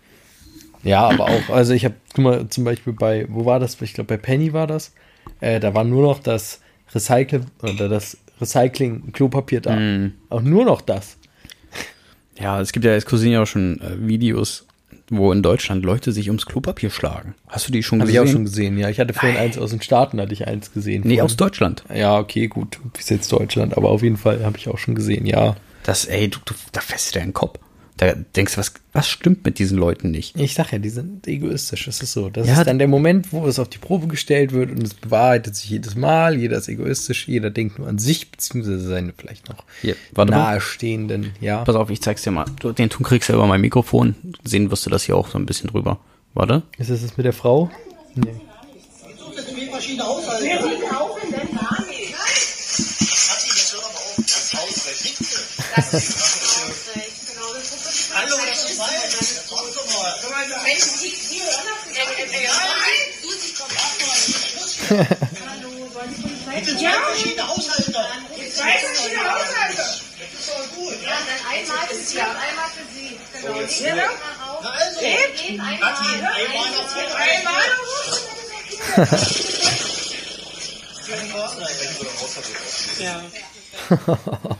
Ja, 0.82 1.08
aber 1.08 1.26
auch, 1.26 1.50
also 1.50 1.74
ich 1.74 1.84
habe, 1.84 1.96
guck 2.14 2.24
mal, 2.24 2.48
zum 2.48 2.64
Beispiel 2.64 2.92
bei, 2.92 3.26
wo 3.28 3.44
war 3.44 3.60
das? 3.60 3.80
Ich 3.82 3.92
glaube, 3.92 4.08
bei 4.08 4.16
Penny 4.16 4.52
war 4.52 4.66
das. 4.66 4.92
Äh, 5.40 5.60
da 5.60 5.74
war 5.74 5.84
nur 5.84 6.02
noch 6.02 6.20
das 6.20 6.60
Recycle 6.94 7.42
oder 7.62 7.88
das 7.88 8.16
Recycling-Klopapier 8.40 9.60
da. 9.60 9.76
Mhm. 9.76 10.14
Auch 10.30 10.42
nur 10.42 10.64
noch 10.64 10.80
das. 10.80 11.18
Ja, 12.40 12.60
es 12.60 12.72
gibt 12.72 12.84
ja, 12.84 12.92
es 12.92 13.04
kursieren 13.06 13.32
ja 13.32 13.42
auch 13.42 13.46
schon 13.46 13.80
äh, 13.80 14.06
Videos, 14.06 14.66
wo 15.08 15.32
in 15.32 15.42
Deutschland 15.42 15.84
Leute 15.84 16.12
sich 16.12 16.28
ums 16.28 16.46
Klopapier 16.46 16.90
schlagen. 16.90 17.34
Hast 17.48 17.68
du 17.68 17.72
die 17.72 17.82
schon 17.82 18.00
Habe 18.00 18.10
ich 18.10 18.16
gesehen? 18.16 18.28
auch 18.28 18.32
schon 18.32 18.44
gesehen, 18.44 18.78
ja. 18.78 18.88
Ich 18.88 18.98
hatte 19.00 19.12
vorhin 19.12 19.36
eins 19.36 19.58
aus 19.58 19.70
den 19.70 19.82
Staaten, 19.82 20.20
hatte 20.20 20.32
ich 20.32 20.46
eins 20.46 20.72
gesehen. 20.72 21.02
Nee, 21.02 21.16
vorhin. 21.16 21.20
aus 21.24 21.36
Deutschland. 21.36 21.84
Ja, 21.94 22.18
okay, 22.18 22.46
gut. 22.48 22.78
Bis 22.92 23.08
jetzt 23.08 23.30
Deutschland, 23.32 23.76
aber 23.76 23.90
auf 23.90 24.02
jeden 24.02 24.16
Fall 24.16 24.44
habe 24.44 24.56
ich 24.56 24.68
auch 24.68 24.78
schon 24.78 24.94
gesehen, 24.94 25.26
ja. 25.26 25.56
Das, 25.82 26.04
ey, 26.04 26.28
du, 26.28 26.38
du 26.44 26.54
da 26.72 26.80
fässt 26.80 27.14
du 27.14 27.18
deinen 27.18 27.32
Kopf. 27.32 27.58
Da 28.00 28.14
denkst 28.14 28.54
du, 28.54 28.58
was, 28.60 28.72
was 28.94 29.08
stimmt 29.08 29.44
mit 29.44 29.58
diesen 29.58 29.76
Leuten 29.76 30.10
nicht? 30.10 30.34
Ich 30.40 30.54
sag 30.54 30.72
ja, 30.72 30.78
die 30.78 30.88
sind 30.88 31.26
egoistisch. 31.28 31.84
Das 31.84 32.00
ist 32.00 32.12
so. 32.14 32.30
Das 32.30 32.46
Ja, 32.46 32.60
ist 32.60 32.66
dann 32.66 32.78
der 32.78 32.88
Moment, 32.88 33.30
wo 33.30 33.46
es 33.46 33.58
auf 33.58 33.68
die 33.68 33.76
Probe 33.76 34.06
gestellt 34.06 34.52
wird 34.52 34.70
und 34.70 34.82
es 34.82 34.94
bewahrheitet 34.94 35.54
sich 35.54 35.68
jedes 35.68 35.96
Mal. 35.96 36.34
Jeder 36.38 36.56
ist 36.56 36.68
egoistisch, 36.68 37.28
jeder 37.28 37.50
denkt 37.50 37.78
nur 37.78 37.88
an 37.88 37.98
sich, 37.98 38.30
beziehungsweise 38.30 38.80
seine 38.88 39.12
vielleicht 39.14 39.50
noch 39.50 39.64
Hier, 39.82 39.96
warte 40.12 40.32
mal. 40.32 40.38
nahestehenden, 40.38 41.32
ja. 41.42 41.62
Pass 41.62 41.76
auf, 41.76 41.90
ich 41.90 42.00
zeig's 42.00 42.22
dir 42.22 42.30
mal. 42.30 42.46
Du, 42.60 42.72
den 42.72 42.88
Ton 42.88 43.02
kriegst 43.04 43.28
du 43.28 43.34
ja 43.34 43.38
über 43.38 43.46
mein 43.46 43.60
Mikrofon. 43.60 44.14
Sehen 44.44 44.70
wirst 44.70 44.86
du 44.86 44.90
das 44.90 45.02
hier 45.04 45.14
auch 45.16 45.28
so 45.28 45.36
ein 45.38 45.44
bisschen 45.44 45.68
drüber. 45.68 46.00
Warte. 46.32 46.62
Ist 46.78 46.88
das 46.88 47.02
das 47.02 47.18
mit 47.18 47.26
der 47.26 47.34
Frau? 47.34 47.70
Nee. 48.14 48.28
eine 48.30 49.52
Mähmaschine 49.58 50.06
aushalten. 50.06 50.44
Wir 50.46 50.54
liegen 50.70 50.90
auch 50.96 51.18
in 51.22 51.30
der 51.32 51.40
Lage. 51.40 51.52
Kathi, 51.52 53.04
jetzt 53.04 53.74
hör 53.74 53.80
doch 53.80 53.92
mal 53.92 53.98
auf. 53.98 54.16
Das 54.16 54.54
Hausrecht. 54.54 55.18
Das 55.76 55.92
ist 55.92 56.16
Ausrecht. 56.64 57.19
Hallo, 58.12 58.36
das 58.46 58.70
ist 58.70 58.78
mein. 58.78 58.88
Jetzt 59.02 59.48
komm 59.48 59.72
doch 59.74 59.86
mal. 59.96 60.14
Menschen, 60.64 61.00
die, 61.00 61.10
die 61.30 61.42
hören 61.42 61.68
auf 61.72 61.82
die 61.86 61.94
Nein, 61.94 63.06
du, 63.22 63.30
sie 63.30 63.52
kommt 63.54 63.76
auch 63.76 63.94
mal. 64.00 64.16
Hallo, 65.50 65.70
wollen 65.94 66.14
Sie 66.14 66.22
Polizei? 66.22 66.60
Bitte 66.60 66.76
zwei 66.76 66.92
verschiedene 66.92 67.46
Haushalte. 67.48 67.92
Zwei 68.52 68.78
verschiedene 68.78 69.32
Haushalte. 69.32 69.76
Das 69.76 70.30
ist 70.38 70.48
doch 70.48 70.66
gut. 70.76 70.94
Ja, 71.02 71.10
dann 71.10 71.42
einmal 71.52 71.86
für 71.86 71.94
Sie 71.94 72.18
und 72.18 72.24
einmal 72.24 72.70
für 72.70 72.86
Sie. 72.92 73.10
Genau. 73.32 73.54
Nehmen 73.54 73.70
wir 73.70 73.94
mal 73.94 74.04
raus. 74.44 74.60
Na 74.62 74.70
also. 74.70 75.00
Wir 75.00 75.30
gehen 75.36 75.60
einmal. 75.60 75.94
Kathi, 75.94 76.08
einmal 76.14 76.68
noch 76.70 76.90
Einmal 77.14 77.66
noch. 77.76 78.18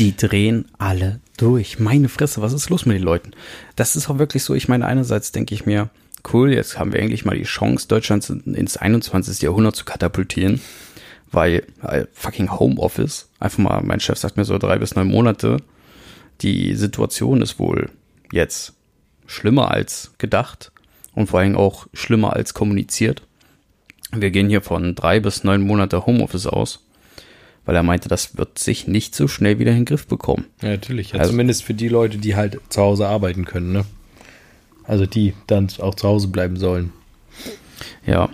Die 0.00 0.16
drehen 0.16 0.64
alle 0.78 1.20
durch. 1.36 1.78
Meine 1.78 2.08
Fresse, 2.08 2.40
was 2.40 2.54
ist 2.54 2.70
los 2.70 2.86
mit 2.86 2.96
den 2.96 3.02
Leuten? 3.02 3.32
Das 3.76 3.96
ist 3.96 4.08
auch 4.08 4.18
wirklich 4.18 4.42
so. 4.42 4.54
Ich 4.54 4.66
meine, 4.66 4.86
einerseits 4.86 5.30
denke 5.30 5.54
ich 5.54 5.66
mir, 5.66 5.90
cool, 6.32 6.54
jetzt 6.54 6.78
haben 6.78 6.94
wir 6.94 7.00
eigentlich 7.00 7.26
mal 7.26 7.36
die 7.36 7.42
Chance, 7.42 7.86
Deutschland 7.86 8.26
ins 8.30 8.78
21. 8.78 9.42
Jahrhundert 9.42 9.76
zu 9.76 9.84
katapultieren. 9.84 10.62
Weil 11.30 11.66
äh, 11.82 12.06
fucking 12.14 12.58
Homeoffice, 12.58 13.28
einfach 13.38 13.58
mal, 13.58 13.82
mein 13.82 14.00
Chef 14.00 14.16
sagt 14.16 14.38
mir 14.38 14.46
so 14.46 14.56
drei 14.56 14.78
bis 14.78 14.94
neun 14.94 15.06
Monate, 15.06 15.58
die 16.40 16.74
Situation 16.76 17.42
ist 17.42 17.58
wohl 17.58 17.90
jetzt 18.32 18.72
schlimmer 19.26 19.70
als 19.70 20.14
gedacht 20.16 20.72
und 21.14 21.26
vor 21.26 21.40
allem 21.40 21.56
auch 21.56 21.88
schlimmer 21.92 22.32
als 22.32 22.54
kommuniziert. 22.54 23.22
Wir 24.12 24.30
gehen 24.30 24.48
hier 24.48 24.62
von 24.62 24.94
drei 24.94 25.20
bis 25.20 25.44
neun 25.44 25.60
Monate 25.60 26.06
Homeoffice 26.06 26.46
aus, 26.46 26.86
weil 27.70 27.76
er 27.76 27.84
meinte, 27.84 28.08
das 28.08 28.36
wird 28.36 28.58
sich 28.58 28.88
nicht 28.88 29.14
so 29.14 29.28
schnell 29.28 29.60
wieder 29.60 29.70
in 29.70 29.76
den 29.76 29.84
Griff 29.84 30.08
bekommen. 30.08 30.46
Ja, 30.60 30.70
natürlich. 30.70 31.12
Ja, 31.12 31.20
Also- 31.20 31.30
zumindest 31.30 31.62
für 31.62 31.72
die 31.72 31.86
Leute, 31.86 32.18
die 32.18 32.34
halt 32.34 32.58
zu 32.68 32.80
Hause 32.82 33.06
arbeiten 33.06 33.44
können, 33.44 33.70
ne? 33.70 33.84
Also 34.88 35.06
die 35.06 35.34
dann 35.46 35.68
auch 35.78 35.94
zu 35.94 36.08
Hause 36.08 36.26
bleiben 36.26 36.56
sollen. 36.56 36.92
Ja. 38.04 38.24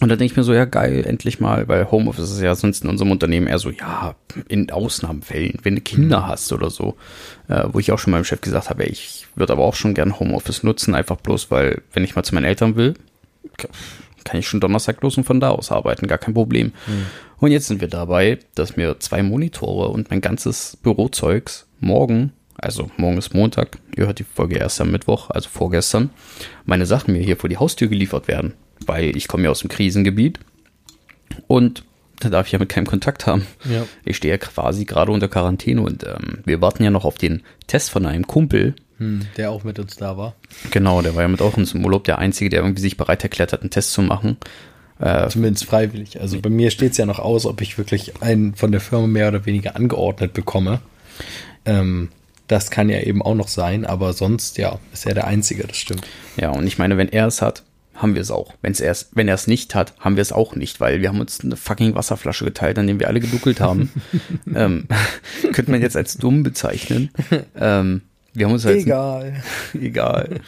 Und 0.00 0.08
da 0.08 0.16
denke 0.16 0.24
ich 0.32 0.36
mir 0.36 0.42
so, 0.42 0.52
ja 0.54 0.64
geil, 0.64 1.04
endlich 1.06 1.38
mal, 1.38 1.68
weil 1.68 1.88
Homeoffice 1.92 2.32
ist 2.32 2.40
ja 2.40 2.52
sonst 2.56 2.82
in 2.82 2.90
unserem 2.90 3.12
Unternehmen 3.12 3.46
eher 3.46 3.60
so, 3.60 3.70
ja, 3.70 4.16
in 4.48 4.72
Ausnahmefällen, 4.72 5.60
wenn 5.62 5.76
du 5.76 5.80
Kinder 5.80 6.26
hast 6.26 6.52
oder 6.52 6.68
so, 6.70 6.96
äh, 7.46 7.62
wo 7.70 7.78
ich 7.78 7.92
auch 7.92 8.00
schon 8.00 8.10
meinem 8.10 8.24
Chef 8.24 8.40
gesagt 8.40 8.70
habe, 8.70 8.82
ich 8.86 9.28
würde 9.36 9.52
aber 9.52 9.62
auch 9.62 9.76
schon 9.76 9.94
gern 9.94 10.18
Homeoffice 10.18 10.64
nutzen, 10.64 10.96
einfach 10.96 11.18
bloß, 11.18 11.52
weil 11.52 11.82
wenn 11.92 12.02
ich 12.02 12.16
mal 12.16 12.24
zu 12.24 12.34
meinen 12.34 12.44
Eltern 12.44 12.74
will, 12.74 12.94
ka- 13.56 13.68
kann 14.24 14.40
ich 14.40 14.48
schon 14.48 14.58
Donnerstag 14.58 15.00
los 15.02 15.16
und 15.16 15.22
von 15.22 15.38
da 15.38 15.50
aus 15.50 15.70
arbeiten, 15.70 16.08
gar 16.08 16.18
kein 16.18 16.34
Problem. 16.34 16.72
Und 17.40 17.52
jetzt 17.52 17.68
sind 17.68 17.80
wir 17.80 17.88
dabei, 17.88 18.38
dass 18.54 18.76
mir 18.76 18.98
zwei 18.98 19.22
Monitore 19.22 19.88
und 19.88 20.10
mein 20.10 20.20
ganzes 20.20 20.76
Bürozeugs 20.82 21.66
morgen, 21.80 22.32
also 22.56 22.90
morgen 22.96 23.18
ist 23.18 23.34
Montag, 23.34 23.78
ihr 23.96 24.06
hört 24.06 24.18
die 24.18 24.24
Folge 24.24 24.56
erst 24.56 24.80
am 24.80 24.90
Mittwoch, 24.90 25.30
also 25.30 25.48
vorgestern, 25.48 26.10
meine 26.64 26.86
Sachen 26.86 27.12
mir 27.12 27.22
hier 27.22 27.36
vor 27.36 27.48
die 27.48 27.58
Haustür 27.58 27.88
geliefert 27.88 28.28
werden. 28.28 28.54
Weil 28.86 29.16
ich 29.16 29.28
komme 29.28 29.44
ja 29.44 29.50
aus 29.50 29.60
dem 29.60 29.70
Krisengebiet 29.70 30.38
und 31.46 31.84
da 32.20 32.30
darf 32.30 32.46
ich 32.46 32.52
ja 32.52 32.58
mit 32.58 32.68
keinem 32.68 32.86
Kontakt 32.86 33.26
haben. 33.26 33.46
Ja. 33.64 33.86
Ich 34.04 34.16
stehe 34.16 34.34
ja 34.34 34.38
quasi 34.38 34.84
gerade 34.84 35.12
unter 35.12 35.28
Quarantäne 35.28 35.80
und 35.80 36.04
ähm, 36.04 36.40
wir 36.44 36.60
warten 36.60 36.82
ja 36.82 36.90
noch 36.90 37.04
auf 37.04 37.16
den 37.16 37.42
Test 37.66 37.90
von 37.90 38.06
einem 38.06 38.26
Kumpel. 38.26 38.74
Hm, 38.98 39.26
der 39.36 39.52
auch 39.52 39.62
mit 39.62 39.78
uns 39.78 39.96
da 39.96 40.16
war. 40.16 40.34
Genau, 40.72 41.02
der 41.02 41.14
war 41.14 41.22
ja 41.22 41.28
mit 41.28 41.40
auch 41.40 41.56
uns 41.56 41.74
im 41.74 41.84
Urlaub 41.84 42.04
der 42.04 42.18
Einzige, 42.18 42.50
der 42.50 42.60
irgendwie 42.60 42.82
sich 42.82 42.96
bereit 42.96 43.22
erklärt 43.22 43.52
hat, 43.52 43.60
einen 43.60 43.70
Test 43.70 43.92
zu 43.92 44.02
machen. 44.02 44.36
Äh, 45.00 45.28
Zumindest 45.28 45.64
freiwillig. 45.64 46.20
Also 46.20 46.40
bei 46.40 46.50
mir 46.50 46.70
steht 46.70 46.92
es 46.92 46.98
ja 46.98 47.06
noch 47.06 47.18
aus, 47.18 47.46
ob 47.46 47.60
ich 47.60 47.78
wirklich 47.78 48.20
einen 48.22 48.54
von 48.54 48.72
der 48.72 48.80
Firma 48.80 49.06
mehr 49.06 49.28
oder 49.28 49.46
weniger 49.46 49.76
angeordnet 49.76 50.32
bekomme. 50.32 50.80
Ähm, 51.64 52.08
das 52.48 52.70
kann 52.70 52.88
ja 52.88 53.00
eben 53.00 53.22
auch 53.22 53.34
noch 53.34 53.48
sein, 53.48 53.84
aber 53.84 54.12
sonst, 54.12 54.58
ja, 54.58 54.78
ist 54.92 55.06
er 55.06 55.14
der 55.14 55.26
Einzige, 55.26 55.66
das 55.66 55.76
stimmt. 55.76 56.06
Ja, 56.36 56.50
und 56.50 56.66
ich 56.66 56.78
meine, 56.78 56.96
wenn 56.96 57.08
er 57.08 57.26
es 57.26 57.42
hat, 57.42 57.62
haben 57.94 58.14
wir 58.14 58.22
es 58.22 58.30
auch. 58.30 58.54
Wenn's 58.62 58.80
er's, 58.80 59.10
wenn 59.12 59.28
er 59.28 59.34
es 59.34 59.46
nicht 59.46 59.74
hat, 59.74 59.94
haben 59.98 60.16
wir 60.16 60.22
es 60.22 60.32
auch 60.32 60.54
nicht, 60.54 60.80
weil 60.80 61.02
wir 61.02 61.08
haben 61.08 61.20
uns 61.20 61.40
eine 61.40 61.56
fucking 61.56 61.94
Wasserflasche 61.94 62.44
geteilt, 62.44 62.78
an 62.78 62.86
dem 62.86 63.00
wir 63.00 63.08
alle 63.08 63.20
geduckelt 63.20 63.60
haben. 63.60 63.90
ähm, 64.54 64.86
könnte 65.52 65.70
man 65.70 65.82
jetzt 65.82 65.96
als 65.96 66.16
dumm 66.16 66.42
bezeichnen. 66.42 67.10
Ähm, 67.56 68.02
wir 68.38 68.46
haben 68.46 68.52
uns 68.52 68.64
halt 68.64 68.78
Egal. 68.78 69.34
egal. 69.80 70.40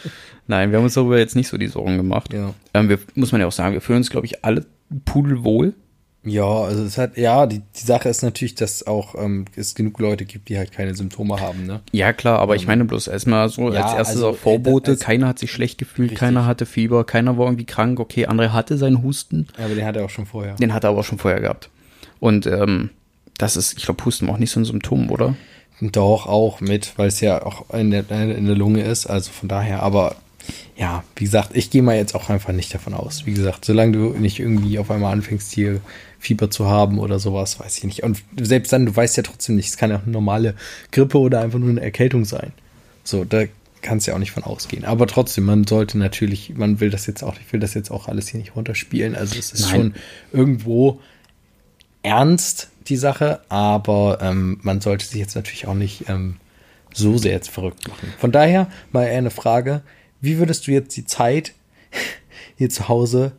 Nein, 0.47 0.71
wir 0.71 0.79
haben 0.79 0.85
uns 0.85 0.95
darüber 0.95 1.19
jetzt 1.19 1.37
nicht 1.37 1.49
so 1.49 1.59
die 1.59 1.69
Sorgen 1.69 1.97
gemacht. 1.97 2.33
Ja. 2.33 2.55
Ähm, 2.75 2.89
wir, 2.89 2.99
muss 3.15 3.33
man 3.33 3.41
ja 3.41 3.47
auch 3.47 3.53
sagen, 3.53 3.75
wir 3.75 3.81
fühlen 3.81 3.99
uns, 3.99 4.11
glaube 4.11 4.27
ich, 4.27 4.45
alle 4.45 4.65
pudelwohl. 5.05 5.75
Ja, 6.23 6.45
also 6.45 6.83
es 6.85 6.99
hat, 6.99 7.17
ja, 7.17 7.47
die, 7.47 7.61
die 7.61 7.81
Sache 7.87 8.11
ist 8.11 8.23
natürlich, 8.23 8.55
dass 8.55 8.87
auch 8.87 9.15
ähm, 9.15 9.47
es 9.57 9.75
genug 9.75 9.99
Leute 10.01 10.27
gibt, 10.27 10.51
die 10.51 10.59
halt 10.59 10.71
keine 10.71 10.95
Symptome 10.95 11.41
haben, 11.41 11.65
ne? 11.65 11.81
Ja, 11.93 12.13
klar, 12.13 12.41
aber 12.41 12.57
ich 12.57 12.67
meine 12.67 12.85
bloß 12.85 13.07
erstmal 13.09 13.49
so 13.49 13.73
Ja, 13.73 13.85
als 13.87 13.95
erstes 13.95 14.17
also, 14.17 14.29
auch 14.31 14.37
Vorbote. 14.37 14.91
äh, 14.91 14.95
als- 14.95 15.01
keiner 15.01 15.29
hat 15.29 15.39
sich 15.39 15.51
schlecht 15.51 15.79
gefühlt, 15.79 16.11
Richtig. 16.11 16.19
keiner 16.19 16.45
hatte 16.45 16.67
Fieber, 16.67 17.05
keiner 17.05 17.39
war 17.39 17.47
irgendwie 17.47 17.65
krank. 17.65 18.01
Okay, 18.01 18.27
André 18.27 18.51
hatte 18.51 18.77
seinen 18.77 19.03
Husten. 19.03 19.47
Aber 19.57 19.75
den 19.75 19.85
hat 19.87 19.97
er 19.97 20.05
auch 20.05 20.11
schon 20.11 20.27
vorher. 20.27 20.57
Den 20.57 20.75
hat 20.75 20.85
er 20.85 20.91
aber 20.91 21.05
schon 21.05 21.17
vorher 21.19 21.41
gehabt. 21.41 21.71
Und 22.19 22.47
ähm, 22.47 22.91
das 23.39 23.57
ist, 23.57 23.79
ich 23.79 23.85
glaube, 23.87 24.05
Husten 24.05 24.27
war 24.27 24.35
auch 24.35 24.39
nicht 24.39 24.51
so 24.51 24.61
ein 24.61 24.67
Symptom, 24.67 25.11
oder? 25.11 25.37
Doch, 25.81 26.27
auch 26.27 26.61
mit, 26.61 26.93
weil 26.97 27.09
es 27.09 27.21
ja 27.21 27.45
auch 27.45 27.71
in 27.71 27.91
der, 27.91 28.11
in 28.11 28.47
der 28.47 28.55
Lunge 28.55 28.83
ist, 28.83 29.07
also 29.07 29.31
von 29.31 29.49
daher, 29.49 29.83
aber 29.83 30.17
ja, 30.77 31.05
wie 31.17 31.25
gesagt, 31.25 31.51
ich 31.55 31.71
gehe 31.71 31.83
mal 31.83 31.97
jetzt 31.97 32.15
auch 32.15 32.29
einfach 32.29 32.53
nicht 32.53 32.73
davon 32.73 32.95
aus. 32.95 33.27
Wie 33.27 33.35
gesagt, 33.35 33.65
solange 33.65 33.93
du 33.93 34.11
nicht 34.11 34.39
irgendwie 34.41 34.79
auf 34.79 34.91
einmal 34.91 35.13
anfängst, 35.13 35.53
hier 35.53 35.81
Fieber 36.19 36.51
zu 36.51 36.67
haben 36.67 36.99
oder 36.99 37.19
sowas, 37.19 37.61
weiß 37.61 37.79
ich 37.79 37.85
nicht. 37.85 38.03
Und 38.03 38.23
selbst 38.41 38.73
dann, 38.73 38.87
du 38.87 38.95
weißt 38.95 39.17
ja 39.17 39.23
trotzdem 39.23 39.57
nicht, 39.57 39.69
es 39.69 39.77
kann 39.77 39.91
ja 39.91 39.97
auch 39.97 40.03
eine 40.03 40.13
normale 40.13 40.55
Grippe 40.91 41.19
oder 41.19 41.41
einfach 41.41 41.59
nur 41.59 41.71
eine 41.71 41.83
Erkältung 41.83 42.25
sein. 42.25 42.53
So, 43.05 43.25
da 43.25 43.45
kannst 43.83 44.07
du 44.07 44.11
ja 44.11 44.15
auch 44.15 44.21
nicht 44.21 44.33
von 44.33 44.45
ausgehen. 44.45 44.85
Aber 44.85 45.07
trotzdem, 45.07 45.45
man 45.45 45.67
sollte 45.67 45.99
natürlich, 45.99 46.55
man 46.57 46.81
will 46.81 46.91
das 46.91 47.07
jetzt 47.07 47.23
auch, 47.23 47.37
ich 47.39 47.53
will 47.53 47.61
das 47.61 47.75
jetzt 47.75 47.91
auch 47.91 48.09
alles 48.09 48.29
hier 48.29 48.41
nicht 48.41 48.57
runterspielen. 48.57 49.15
Also 49.15 49.39
es 49.39 49.53
ist 49.53 49.63
Nein. 49.63 49.71
schon 49.71 49.95
irgendwo 50.33 51.01
ernst, 52.03 52.69
die 52.89 52.97
Sache, 52.97 53.41
aber 53.49 54.19
ähm, 54.21 54.59
man 54.63 54.81
sollte 54.81 55.05
sich 55.05 55.19
jetzt 55.21 55.35
natürlich 55.37 55.67
auch 55.67 55.75
nicht 55.75 56.09
ähm, 56.09 56.37
so 56.93 57.19
sehr 57.19 57.33
jetzt 57.33 57.51
verrückt 57.51 57.87
machen. 57.89 58.13
Von 58.19 58.33
daher 58.33 58.69
mal 58.91 59.07
eine 59.07 59.31
Frage, 59.31 59.83
wie 60.21 60.39
würdest 60.39 60.67
du 60.67 60.73
jetzt 60.73 60.97
die 60.97 61.05
Zeit 61.05 61.53
hier 62.57 62.69
zu 62.71 62.89
Hause 62.89 63.33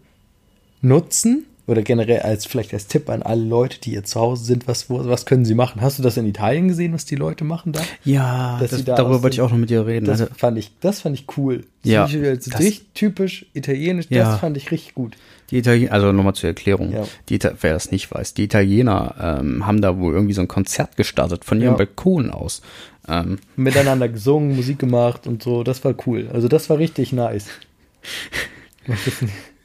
nutzen 0.82 1.46
oder 1.68 1.84
generell 1.84 2.22
als 2.22 2.46
vielleicht 2.46 2.74
als 2.74 2.88
Tipp 2.88 3.10
an 3.10 3.22
alle 3.22 3.44
Leute, 3.44 3.80
die 3.80 3.92
jetzt 3.92 4.12
zu 4.12 4.20
Hause 4.20 4.44
sind, 4.46 4.68
was, 4.68 4.90
was 4.90 5.26
können 5.26 5.46
sie 5.46 5.54
machen? 5.54 5.80
Hast 5.82 6.00
du 6.00 6.04
das 6.04 6.18
in 6.18 6.26
Italien 6.26 6.68
gesehen, 6.68 6.92
was 6.94 7.06
die 7.06 7.16
Leute 7.16 7.44
machen 7.44 7.72
da? 7.72 7.82
Ja, 8.04 8.58
das, 8.60 8.72
da 8.84 8.96
darüber 8.96 9.22
wollte 9.24 9.36
ich 9.36 9.42
auch 9.42 9.52
noch 9.52 9.58
mit 9.58 9.70
dir 9.70 9.86
reden. 9.86 10.06
Das 10.06 10.22
Also, 10.22 10.34
fand 10.36 10.58
ich, 10.58 10.72
das 10.82 11.02
fand 11.02 11.16
ich 11.20 11.26
cool. 11.38 11.66
Ja, 11.84 12.08
Das, 12.08 12.40
das, 12.46 12.60
das- 12.60 12.82
typisch 12.94 13.46
italienisch, 13.54 14.08
Ja. 14.10 14.24
das 14.32 14.40
fand 14.40 14.58
ich 14.58 14.72
richtig 14.72 14.96
gut. 14.96 15.16
Die 15.52 15.58
Italiener, 15.58 15.92
also 15.92 16.12
nochmal 16.12 16.34
zur 16.34 16.50
Erklärung, 16.50 16.92
Ja. 16.94 17.04
die, 17.30 17.40
wer 17.42 17.74
das 17.74 17.92
nicht 17.92 18.10
weiß, 18.12 18.34
die 18.34 18.46
Italiener 18.46 19.16
ähm, 19.40 19.66
haben 19.68 19.82
da 19.82 19.98
wohl 19.98 20.14
irgendwie 20.14 20.34
so 20.34 20.42
ein 20.42 20.48
Konzert 20.48 20.96
gestartet 20.98 21.46
von 21.46 21.60
ihrem 21.62 21.74
Ja. 21.74 21.78
Balkon 21.78 22.32
aus. 22.32 22.62
Ähm, 23.08 23.40
Miteinander 23.56 24.08
gesungen, 24.10 24.56
Musik 24.56 24.80
gemacht 24.80 25.28
und 25.28 25.44
so, 25.44 25.64
das 25.64 25.84
war 25.84 25.94
cool. 26.08 26.30
Also 26.34 26.48
das 26.48 26.70
war 26.70 26.78
richtig 26.78 27.12
nice. 27.14 27.48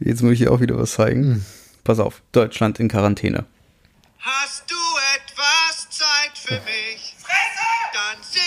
jetzt 0.01 0.23
muss 0.23 0.33
ich 0.33 0.39
dir 0.41 0.53
auch 0.53 0.61
wieder 0.61 0.77
was 0.79 0.93
zeigen. 0.93 1.23
Hm. 1.25 1.45
Pass 1.85 2.01
auf, 2.01 2.23
Deutschland 2.33 2.81
in 2.81 2.89
Quarantäne. 2.89 3.45
Hast 4.19 4.65
du 4.69 4.75
etwas 5.17 5.89
Zeit 5.91 6.37
für 6.37 6.55
mich? 6.55 7.15
Dann 7.93 8.23
singe 8.23 8.45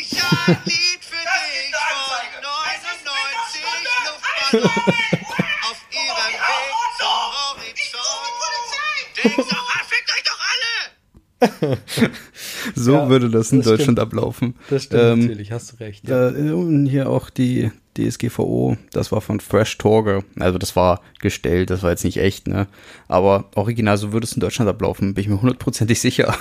ich 0.00 0.12
ein 0.46 0.56
Lied 0.66 1.00
für 1.00 1.16
dich 1.16 1.74
von 1.90 2.42
99 4.52 4.60
Luftballons 4.62 5.23
fickt 9.30 10.10
euch 10.10 10.24
doch 10.24 11.60
alle! 11.60 11.78
So 12.74 12.92
Ja, 12.92 13.08
würde 13.10 13.28
das 13.28 13.52
in 13.52 13.58
das 13.58 13.66
Deutschland 13.66 13.98
stimmt. 13.98 14.00
ablaufen. 14.00 14.54
Das 14.70 14.84
stimmt 14.84 15.02
Ähm, 15.02 15.20
natürlich, 15.20 15.52
hast 15.52 15.72
du 15.72 15.76
recht. 15.76 16.08
Ja. 16.08 16.30
Äh, 16.30 16.52
und 16.52 16.86
hier 16.86 17.10
auch 17.10 17.28
die 17.28 17.70
DSGVO, 17.98 18.78
das 18.92 19.12
war 19.12 19.20
von 19.20 19.40
Fresh 19.40 19.76
Torge. 19.78 20.24
Also 20.38 20.56
das 20.58 20.74
war 20.74 21.02
gestellt, 21.20 21.68
das 21.70 21.82
war 21.82 21.90
jetzt 21.90 22.04
nicht 22.04 22.16
echt, 22.16 22.48
ne? 22.48 22.66
Aber 23.06 23.50
original, 23.54 23.98
so 23.98 24.12
würde 24.12 24.24
es 24.24 24.32
in 24.32 24.40
Deutschland 24.40 24.68
ablaufen, 24.70 25.12
bin 25.14 25.22
ich 25.22 25.28
mir 25.28 25.40
hundertprozentig 25.40 26.00
sicher. 26.00 26.34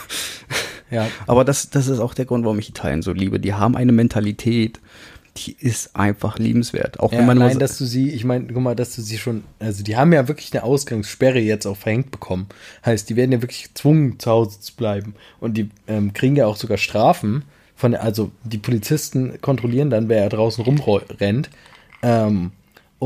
Ja. 0.89 1.07
Aber 1.27 1.43
das, 1.43 1.69
das 1.69 1.87
ist 1.87 1.99
auch 1.99 2.13
der 2.13 2.25
Grund, 2.25 2.45
warum 2.45 2.59
ich 2.59 2.69
Italien 2.69 3.01
so 3.01 3.11
liebe. 3.11 3.39
Die 3.39 3.53
haben 3.53 3.75
eine 3.75 3.91
Mentalität, 3.91 4.79
die 5.37 5.55
ist 5.59 5.95
einfach 5.95 6.37
liebenswert. 6.37 6.99
Auch 6.99 7.11
Ja, 7.11 7.19
wenn 7.19 7.25
man 7.25 7.37
allein, 7.39 7.51
immer, 7.51 7.59
dass 7.59 7.77
du 7.77 7.85
sie, 7.85 8.09
ich 8.11 8.23
meine, 8.23 8.45
guck 8.47 8.61
mal, 8.61 8.75
dass 8.75 8.95
du 8.95 9.01
sie 9.01 9.17
schon, 9.17 9.43
also 9.59 9.83
die 9.83 9.97
haben 9.97 10.13
ja 10.13 10.27
wirklich 10.27 10.53
eine 10.53 10.63
Ausgangssperre 10.63 11.39
jetzt 11.39 11.65
auch 11.65 11.77
verhängt 11.77 12.11
bekommen. 12.11 12.47
Heißt, 12.85 13.09
die 13.09 13.15
werden 13.15 13.31
ja 13.31 13.41
wirklich 13.41 13.73
gezwungen, 13.73 14.19
zu 14.19 14.29
Hause 14.29 14.59
zu 14.59 14.75
bleiben. 14.75 15.15
Und 15.39 15.57
die 15.57 15.69
ähm, 15.87 16.13
kriegen 16.13 16.35
ja 16.35 16.45
auch 16.45 16.55
sogar 16.55 16.77
Strafen 16.77 17.43
von, 17.75 17.95
also 17.95 18.31
die 18.43 18.59
Polizisten 18.59 19.41
kontrollieren 19.41 19.89
dann, 19.89 20.07
wer 20.07 20.21
ja 20.21 20.29
draußen 20.29 20.63
rumrennt. 20.63 21.49
Ähm, 22.03 22.51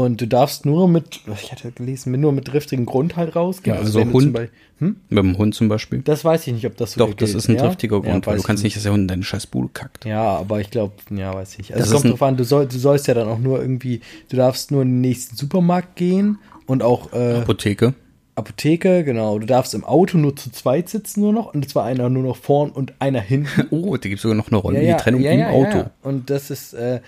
und 0.04 0.22
du 0.22 0.28
darfst 0.28 0.66
nur 0.66 0.88
mit, 0.88 1.22
ich 1.42 1.52
hatte 1.52 1.72
gelesen, 1.72 2.12
nur 2.20 2.32
mit 2.32 2.48
driftigem 2.48 2.86
Grund 2.86 3.16
halt 3.16 3.36
rausgehen. 3.36 3.76
Ja, 3.76 3.82
also 3.82 4.00
du 4.04 4.12
Hund. 4.14 4.34
Beispiel- 4.34 4.52
hm? 4.80 4.98
mit 5.10 5.18
dem 5.24 5.38
Hund 5.40 5.56
zum 5.56 5.70
Beispiel. 5.70 6.02
Das 6.04 6.24
weiß 6.24 6.46
ich 6.46 6.54
nicht, 6.54 6.66
ob 6.68 6.78
das 6.78 6.92
so 6.92 7.00
Doch, 7.00 7.14
das 7.16 7.32
gilt. 7.32 7.36
ist 7.44 7.50
ein 7.50 7.56
ja? 7.56 7.64
triftiger 7.64 7.96
Ja, 8.04 8.12
Grund, 8.12 8.28
weil 8.28 8.38
du 8.38 8.44
kannst 8.44 8.62
ich 8.62 8.66
nicht, 8.66 8.76
dass 8.76 8.84
der 8.84 8.92
Hund 8.92 9.02
in 9.02 9.08
deine 9.08 9.24
scheiß 9.24 9.48
Bude 9.48 9.70
kackt. 9.74 10.06
ja, 10.06 10.22
aber 10.38 10.62
ich 10.62 10.70
glaube, 10.70 10.94
ja, 11.10 11.34
weiß 11.34 11.54
ich 11.54 11.58
nicht. 11.58 11.74
Also 11.74 11.80
Das 11.82 11.90
es 11.94 12.02
kommt 12.02 12.14
drauf 12.14 12.22
an, 12.28 12.38
du, 12.38 12.44
soll, 12.44 12.68
du 12.68 12.78
sollst 12.78 13.08
ja 13.08 13.16
dann 13.16 13.28
auch 13.28 13.40
nur 13.40 13.60
irgendwie, 13.60 14.02
du 14.30 14.38
darfst 14.38 14.70
nur 14.70 14.84
in 14.84 14.90
den 14.90 15.02
nächsten 15.02 15.36
Supermarkt 15.36 15.96
gehen 15.96 16.38
und 16.68 16.84
auch 16.84 17.12
äh, 17.14 17.38
Apotheke. 17.38 17.96
Apotheke, 18.36 19.04
genau. 19.04 19.40
Du 19.40 19.48
darfst 19.48 19.74
im 19.74 19.84
Auto 19.84 20.20
nur 20.20 20.36
zu 20.36 20.52
zweit 20.52 20.90
sitzen 20.90 21.22
nur 21.22 21.34
noch 21.34 21.56
und 21.56 21.68
zwar 21.68 21.86
einer 21.86 22.08
nur 22.10 22.22
noch 22.22 22.38
vorn 22.38 22.70
und 22.70 22.94
einer 23.00 23.20
hinten. 23.22 23.48
Oh, 23.72 23.98
da 23.98 24.08
gibt 24.10 24.18
es 24.18 24.22
sogar 24.22 24.38
noch 24.38 24.50
eine 24.50 24.58
Rolle, 24.58 24.80
die 24.80 24.94
Trennung 24.94 25.24
im 25.24 25.42
Auto. 25.46 25.78
Ja. 25.78 25.92
Und 26.04 26.30
das 26.30 26.52
ist, 26.52 26.74
äh, 26.74 27.00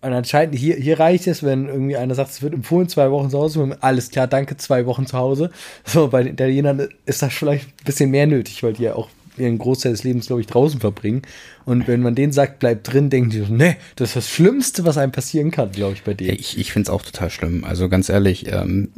und 0.00 0.12
anscheinend, 0.12 0.54
hier, 0.54 0.76
hier 0.76 0.98
reicht 0.98 1.26
es, 1.26 1.42
wenn 1.42 1.66
irgendwie 1.68 1.96
einer 1.96 2.14
sagt, 2.14 2.30
es 2.30 2.42
wird 2.42 2.54
empfohlen, 2.54 2.88
zwei 2.88 3.10
Wochen 3.10 3.30
zu 3.30 3.38
Hause, 3.38 3.76
alles 3.80 4.10
klar, 4.10 4.26
danke, 4.26 4.56
zwei 4.56 4.86
Wochen 4.86 5.06
zu 5.06 5.16
Hause. 5.16 5.50
So, 5.84 6.08
bei 6.08 6.22
den 6.22 6.34
Italienern 6.34 6.88
ist 7.06 7.22
das 7.22 7.32
vielleicht 7.32 7.66
ein 7.68 7.84
bisschen 7.84 8.10
mehr 8.10 8.26
nötig, 8.26 8.62
weil 8.62 8.72
die 8.74 8.84
ja 8.84 8.94
auch 8.94 9.08
ihren 9.38 9.58
Großteil 9.58 9.92
des 9.92 10.04
Lebens, 10.04 10.26
glaube 10.26 10.42
ich, 10.42 10.48
draußen 10.48 10.80
verbringen. 10.80 11.22
Und 11.64 11.86
wenn 11.88 12.02
man 12.02 12.14
denen 12.14 12.32
sagt, 12.32 12.58
bleib 12.58 12.84
drin, 12.84 13.08
denken 13.10 13.30
die 13.30 13.38
so, 13.38 13.46
nee, 13.48 13.76
das 13.96 14.10
ist 14.10 14.16
das 14.16 14.28
Schlimmste, 14.28 14.84
was 14.84 14.98
einem 14.98 15.12
passieren 15.12 15.50
kann, 15.50 15.70
glaube 15.72 15.94
ich, 15.94 16.02
bei 16.02 16.12
denen. 16.14 16.38
ich 16.38 16.58
ich 16.58 16.72
finde 16.72 16.88
es 16.88 16.90
auch 16.90 17.02
total 17.02 17.30
schlimm. 17.30 17.64
Also 17.64 17.88
ganz 17.88 18.08
ehrlich, 18.08 18.52
ähm, 18.52 18.90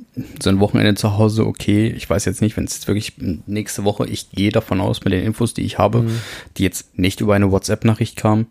so 0.42 0.50
ein 0.50 0.58
Wochenende 0.58 0.94
zu 0.94 1.16
Hause, 1.16 1.46
okay. 1.46 1.88
Ich 1.96 2.08
weiß 2.08 2.24
jetzt 2.24 2.40
nicht, 2.40 2.56
wenn 2.56 2.64
es 2.64 2.74
jetzt 2.74 2.88
wirklich 2.88 3.12
nächste 3.46 3.84
Woche, 3.84 4.08
ich 4.08 4.30
gehe 4.30 4.50
davon 4.50 4.80
aus, 4.80 5.04
mit 5.04 5.12
den 5.12 5.22
Infos, 5.24 5.54
die 5.54 5.62
ich 5.62 5.78
habe, 5.78 6.02
Mhm. 6.02 6.18
die 6.56 6.64
jetzt 6.64 6.98
nicht 6.98 7.20
über 7.20 7.34
eine 7.34 7.52
WhatsApp-Nachricht 7.52 8.16
kamen, 8.16 8.46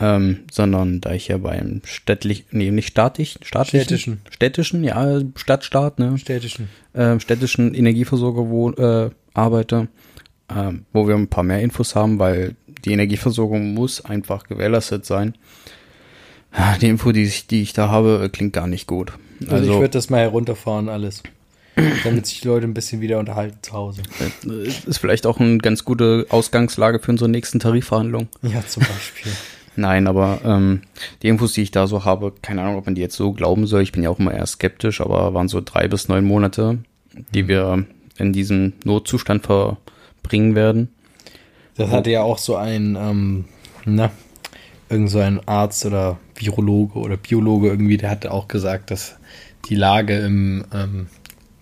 ähm, 0.00 0.40
sondern 0.50 1.00
da 1.00 1.12
ich 1.12 1.28
ja 1.28 1.38
beim 1.38 1.82
städtlich, 1.84 2.46
nee, 2.50 2.70
nicht 2.70 2.88
staatlich, 2.88 3.38
staatlichen, 3.42 3.84
Städtischen. 3.84 4.20
städtischen, 4.30 4.84
ja, 4.84 5.20
Stadtstaat, 5.36 5.98
ne, 5.98 6.16
Städtischen. 6.18 6.68
äh, 6.94 7.18
städtischen 7.20 7.74
Energieversorger 7.74 8.48
wo, 8.48 8.70
äh, 8.70 9.10
arbeite, 9.34 9.88
ähm, 10.54 10.84
wo 10.92 11.06
wir 11.06 11.14
ein 11.14 11.28
paar 11.28 11.44
mehr 11.44 11.60
Infos 11.60 11.94
haben, 11.94 12.18
weil 12.18 12.56
die 12.84 12.92
Energieversorgung 12.92 13.74
muss 13.74 14.04
einfach 14.04 14.44
gewährleistet 14.44 15.04
sein. 15.06 15.34
Ja, 16.56 16.76
Die 16.80 16.88
Info, 16.88 17.12
die 17.12 17.22
ich, 17.22 17.46
die 17.46 17.62
ich 17.62 17.74
da 17.74 17.88
habe, 17.90 18.28
klingt 18.32 18.54
gar 18.54 18.66
nicht 18.66 18.86
gut. 18.86 19.12
Also, 19.42 19.54
Also, 19.54 19.70
ich 19.72 19.78
würde 19.78 19.90
das 19.90 20.10
mal 20.10 20.18
herunterfahren, 20.20 20.88
alles. 20.88 21.22
Damit 22.04 22.26
sich 22.26 22.40
die 22.40 22.48
Leute 22.48 22.66
ein 22.66 22.74
bisschen 22.74 23.00
wieder 23.00 23.18
unterhalten 23.20 23.58
zu 23.62 23.72
Hause. 23.72 24.02
äh, 24.48 24.66
ist 24.66 24.98
vielleicht 24.98 25.26
auch 25.26 25.38
eine 25.38 25.58
ganz 25.58 25.84
gute 25.84 26.26
Ausgangslage 26.30 26.98
für 26.98 27.12
unsere 27.12 27.30
nächsten 27.30 27.60
Tarifverhandlungen. 27.60 28.28
Ja, 28.42 28.66
zum 28.66 28.82
Beispiel. 28.82 29.30
Nein, 29.80 30.08
aber 30.08 30.40
ähm, 30.44 30.82
die 31.22 31.28
Infos, 31.28 31.54
die 31.54 31.62
ich 31.62 31.70
da 31.70 31.86
so 31.86 32.04
habe, 32.04 32.34
keine 32.42 32.60
Ahnung, 32.60 32.76
ob 32.76 32.84
man 32.84 32.94
die 32.94 33.00
jetzt 33.00 33.16
so 33.16 33.32
glauben 33.32 33.66
soll. 33.66 33.80
Ich 33.80 33.92
bin 33.92 34.02
ja 34.02 34.10
auch 34.10 34.18
immer 34.18 34.34
eher 34.34 34.44
skeptisch, 34.44 35.00
aber 35.00 35.32
waren 35.32 35.48
so 35.48 35.62
drei 35.64 35.88
bis 35.88 36.06
neun 36.06 36.26
Monate, 36.26 36.80
die 37.34 37.48
wir 37.48 37.86
in 38.18 38.34
diesem 38.34 38.74
Notzustand 38.84 39.46
verbringen 39.46 40.54
werden. 40.54 40.90
Das 41.76 41.90
hatte 41.90 42.10
ja 42.10 42.20
auch 42.20 42.36
so 42.36 42.56
ein, 42.56 42.94
ähm, 43.00 43.46
na, 43.86 44.10
irgend 44.90 45.08
so 45.08 45.18
ein 45.18 45.40
Arzt 45.48 45.86
oder 45.86 46.18
Virologe 46.34 46.98
oder 46.98 47.16
Biologe 47.16 47.68
irgendwie, 47.68 47.96
der 47.96 48.10
hatte 48.10 48.32
auch 48.32 48.48
gesagt, 48.48 48.90
dass 48.90 49.16
die 49.70 49.76
Lage 49.76 50.18
im 50.18 50.66
ähm, 50.74 51.06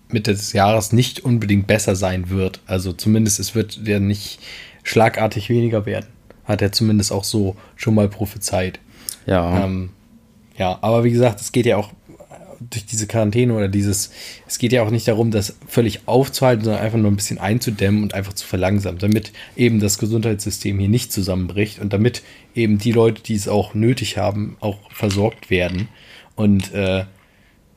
Mitte 0.09 0.31
des 0.31 0.51
Jahres 0.51 0.91
nicht 0.91 1.23
unbedingt 1.23 1.67
besser 1.67 1.95
sein 1.95 2.29
wird. 2.29 2.59
Also 2.65 2.91
zumindest 2.91 3.39
es 3.39 3.55
wird 3.55 3.79
ja 3.85 4.01
nicht 4.01 4.41
schlagartig 4.83 5.49
weniger 5.49 5.85
werden. 5.85 6.18
Hat 6.49 6.61
er 6.61 6.71
zumindest 6.71 7.13
auch 7.13 7.23
so 7.23 7.55
schon 7.75 7.93
mal 7.95 8.09
prophezeit. 8.09 8.79
Ja, 9.27 9.63
Ähm, 9.63 9.91
ja, 10.57 10.79
aber 10.81 11.03
wie 11.03 11.11
gesagt, 11.11 11.39
es 11.39 11.51
geht 11.51 11.67
ja 11.67 11.77
auch 11.77 11.91
durch 12.59 12.85
diese 12.87 13.05
Quarantäne 13.07 13.53
oder 13.53 13.67
dieses, 13.67 14.11
es 14.47 14.57
geht 14.57 14.73
ja 14.73 14.83
auch 14.83 14.89
nicht 14.89 15.07
darum, 15.07 15.31
das 15.31 15.55
völlig 15.67 16.07
aufzuhalten, 16.07 16.65
sondern 16.65 16.81
einfach 16.81 16.97
nur 16.97 17.11
ein 17.11 17.15
bisschen 17.15 17.37
einzudämmen 17.37 18.01
und 18.01 18.15
einfach 18.15 18.33
zu 18.33 18.45
verlangsamen, 18.45 18.99
damit 18.99 19.31
eben 19.55 19.79
das 19.79 19.99
Gesundheitssystem 19.99 20.79
hier 20.79 20.89
nicht 20.89 21.13
zusammenbricht 21.13 21.79
und 21.79 21.93
damit 21.93 22.23
eben 22.55 22.79
die 22.79 22.91
Leute, 22.91 23.21
die 23.21 23.35
es 23.35 23.47
auch 23.47 23.75
nötig 23.75 24.17
haben, 24.17 24.57
auch 24.59 24.91
versorgt 24.91 25.49
werden. 25.49 25.87
Und 26.35 26.73
äh, 26.73 27.05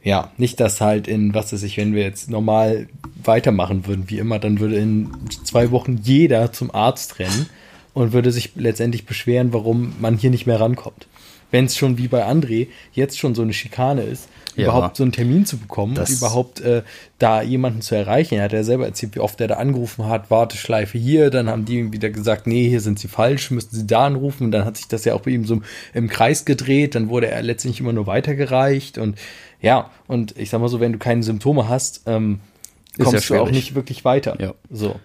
ja, 0.02 0.32
nicht, 0.38 0.58
dass 0.60 0.80
halt 0.80 1.06
in, 1.06 1.34
was 1.34 1.52
weiß 1.52 1.62
ich, 1.62 1.76
wenn 1.76 1.94
wir 1.94 2.02
jetzt 2.02 2.30
normal 2.30 2.88
weitermachen 3.22 3.86
würden, 3.86 4.08
wie 4.08 4.18
immer, 4.18 4.38
dann 4.38 4.60
würde 4.60 4.76
in 4.76 5.10
zwei 5.44 5.70
Wochen 5.70 6.00
jeder 6.02 6.52
zum 6.52 6.74
Arzt 6.74 7.18
rennen 7.18 7.46
und 7.94 8.12
würde 8.12 8.32
sich 8.32 8.52
letztendlich 8.56 9.06
beschweren, 9.06 9.52
warum 9.52 9.94
man 10.00 10.16
hier 10.16 10.30
nicht 10.30 10.46
mehr 10.46 10.60
rankommt. 10.60 11.06
Wenn 11.50 11.66
es 11.66 11.76
schon 11.76 11.98
wie 11.98 12.08
bei 12.08 12.26
André 12.26 12.68
jetzt 12.92 13.18
schon 13.18 13.34
so 13.34 13.42
eine 13.42 13.52
Schikane 13.52 14.02
ist, 14.02 14.28
Ja. 14.56 14.64
überhaupt 14.64 14.96
so 14.96 15.02
einen 15.02 15.12
Termin 15.12 15.44
zu 15.44 15.58
bekommen 15.58 15.96
und 15.98 16.08
überhaupt 16.08 16.60
äh, 16.60 16.82
da 17.18 17.42
jemanden 17.42 17.82
zu 17.82 17.94
erreichen. 17.94 18.34
Er 18.36 18.44
hat 18.44 18.52
ja 18.54 18.64
selber 18.64 18.86
erzählt, 18.86 19.14
wie 19.14 19.20
oft 19.20 19.38
er 19.40 19.48
da 19.48 19.54
angerufen 19.56 20.06
hat, 20.08 20.30
Warteschleife 20.30 20.96
hier, 20.96 21.28
dann 21.30 21.48
haben 21.50 21.66
die 21.66 21.78
ihm 21.78 21.92
wieder 21.92 22.08
gesagt, 22.10 22.46
nee, 22.46 22.68
hier 22.68 22.80
sind 22.80 22.98
sie 22.98 23.08
falsch, 23.08 23.50
müssten 23.50 23.76
sie 23.76 23.86
da 23.86 24.06
anrufen. 24.06 24.44
Und 24.44 24.52
dann 24.52 24.64
hat 24.64 24.78
sich 24.78 24.88
das 24.88 25.04
ja 25.04 25.14
auch 25.14 25.20
bei 25.20 25.30
ihm 25.30 25.44
so 25.44 25.60
im 25.92 26.08
Kreis 26.08 26.44
gedreht, 26.46 26.94
dann 26.94 27.10
wurde 27.10 27.28
er 27.28 27.42
letztendlich 27.42 27.80
immer 27.80 27.92
nur 27.92 28.06
weitergereicht 28.06 28.96
und 28.98 29.18
ja, 29.60 29.90
und 30.06 30.36
ich 30.38 30.50
sag 30.50 30.60
mal 30.60 30.68
so, 30.68 30.80
wenn 30.80 30.92
du 30.92 30.98
keine 30.98 31.22
Symptome 31.22 31.68
hast, 31.68 32.02
ähm, 32.06 32.40
ja 32.98 33.04
kommst 33.04 33.28
du 33.30 33.36
auch 33.36 33.50
nicht 33.50 33.74
wirklich 33.74 34.04
weiter. 34.04 34.36
Ja. 34.40 34.54
So. 34.70 34.96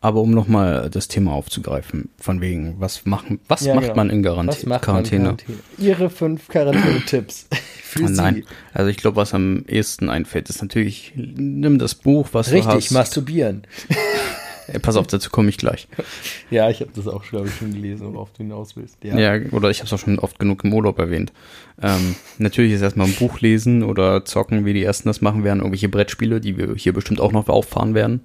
Aber 0.00 0.20
um 0.20 0.30
nochmal 0.30 0.88
das 0.90 1.08
Thema 1.08 1.32
aufzugreifen, 1.32 2.08
von 2.18 2.40
wegen, 2.40 2.76
was 2.78 3.04
machen, 3.06 3.40
was 3.48 3.60
Ja, 3.64 3.74
macht 3.74 3.84
genau. 3.84 3.96
man 3.96 4.10
in 4.10 4.22
Garant 4.22 4.48
Was 4.48 4.64
macht 4.64 4.68
man 4.68 4.80
Quarantäne? 4.80 5.22
Quarantäne? 5.24 5.58
Ihre 5.78 6.10
fünf 6.10 6.48
Quarantäne-Tipps 6.48 7.48
für 7.82 8.02
Nein, 8.04 8.36
Sie. 8.36 8.44
also 8.72 8.88
ich 8.90 8.96
glaube, 8.96 9.16
was 9.16 9.34
am 9.34 9.64
ehesten 9.68 10.08
einfällt, 10.10 10.48
ist 10.48 10.62
natürlich, 10.62 11.12
nimm 11.16 11.78
das 11.78 11.94
Buch, 11.94 12.28
was 12.32 12.48
du 12.48 12.54
Richtig, 12.54 12.72
hast. 12.74 12.90
masturbieren. 12.92 13.64
Ey, 14.72 14.78
pass 14.78 14.94
auf, 14.96 15.08
dazu 15.08 15.30
komme 15.30 15.48
ich 15.48 15.56
gleich. 15.58 15.88
Ja, 16.50 16.68
ich 16.70 16.80
habe 16.80 16.90
das 16.94 17.06
auch, 17.06 17.22
glaube 17.24 17.46
ich, 17.48 17.54
schon 17.54 17.72
gelesen, 17.72 18.12
worauf 18.12 18.30
du 18.32 18.38
hinaus 18.38 18.74
willst. 18.76 18.96
Ja, 19.04 19.36
oder 19.52 19.70
ich 19.70 19.78
habe 19.78 19.86
es 19.86 19.92
auch 19.92 19.98
schon 19.98 20.18
oft 20.18 20.38
genug 20.40 20.64
im 20.64 20.72
Urlaub 20.72 20.98
erwähnt. 20.98 21.32
Ähm, 21.80 22.16
natürlich 22.38 22.72
ist 22.72 22.82
erstmal 22.82 23.06
ein 23.06 23.14
Buch 23.14 23.40
lesen 23.40 23.84
oder 23.84 24.24
zocken, 24.24 24.64
wie 24.64 24.72
die 24.72 24.82
ersten 24.82 25.08
das 25.08 25.20
machen 25.20 25.44
werden, 25.44 25.58
irgendwelche 25.60 25.88
Brettspiele, 25.88 26.40
die 26.40 26.56
wir 26.56 26.74
hier 26.74 26.92
bestimmt 26.92 27.20
auch 27.20 27.30
noch 27.32 27.48
auffahren 27.48 27.94
werden. 27.94 28.22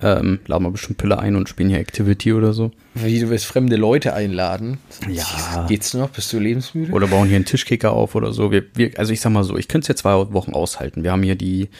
Ähm, 0.00 0.40
laden 0.46 0.64
wir 0.64 0.70
bestimmt 0.70 0.98
Pille 0.98 1.18
ein 1.18 1.36
und 1.36 1.48
spielen 1.48 1.70
hier 1.70 1.78
Activity 1.78 2.32
oder 2.34 2.52
so. 2.52 2.70
Wie 2.94 3.18
du 3.18 3.30
willst 3.30 3.46
fremde 3.46 3.76
Leute 3.76 4.12
einladen. 4.12 4.78
Ja. 5.10 5.66
Geht's 5.68 5.94
noch? 5.94 6.10
Bist 6.10 6.32
du 6.32 6.38
lebensmüde? 6.38 6.92
Oder 6.92 7.06
bauen 7.06 7.28
hier 7.28 7.36
einen 7.36 7.46
Tischkicker 7.46 7.92
auf 7.92 8.14
oder 8.14 8.32
so. 8.32 8.50
Wir, 8.50 8.64
wir, 8.74 8.92
also 8.98 9.12
ich 9.12 9.20
sag 9.20 9.30
mal 9.30 9.44
so, 9.44 9.56
ich 9.56 9.68
könnte 9.68 9.84
es 9.84 9.88
ja 9.88 9.96
zwei 9.96 10.32
Wochen 10.34 10.52
aushalten. 10.52 11.02
Wir 11.02 11.12
haben 11.12 11.22
hier 11.22 11.36
die 11.36 11.70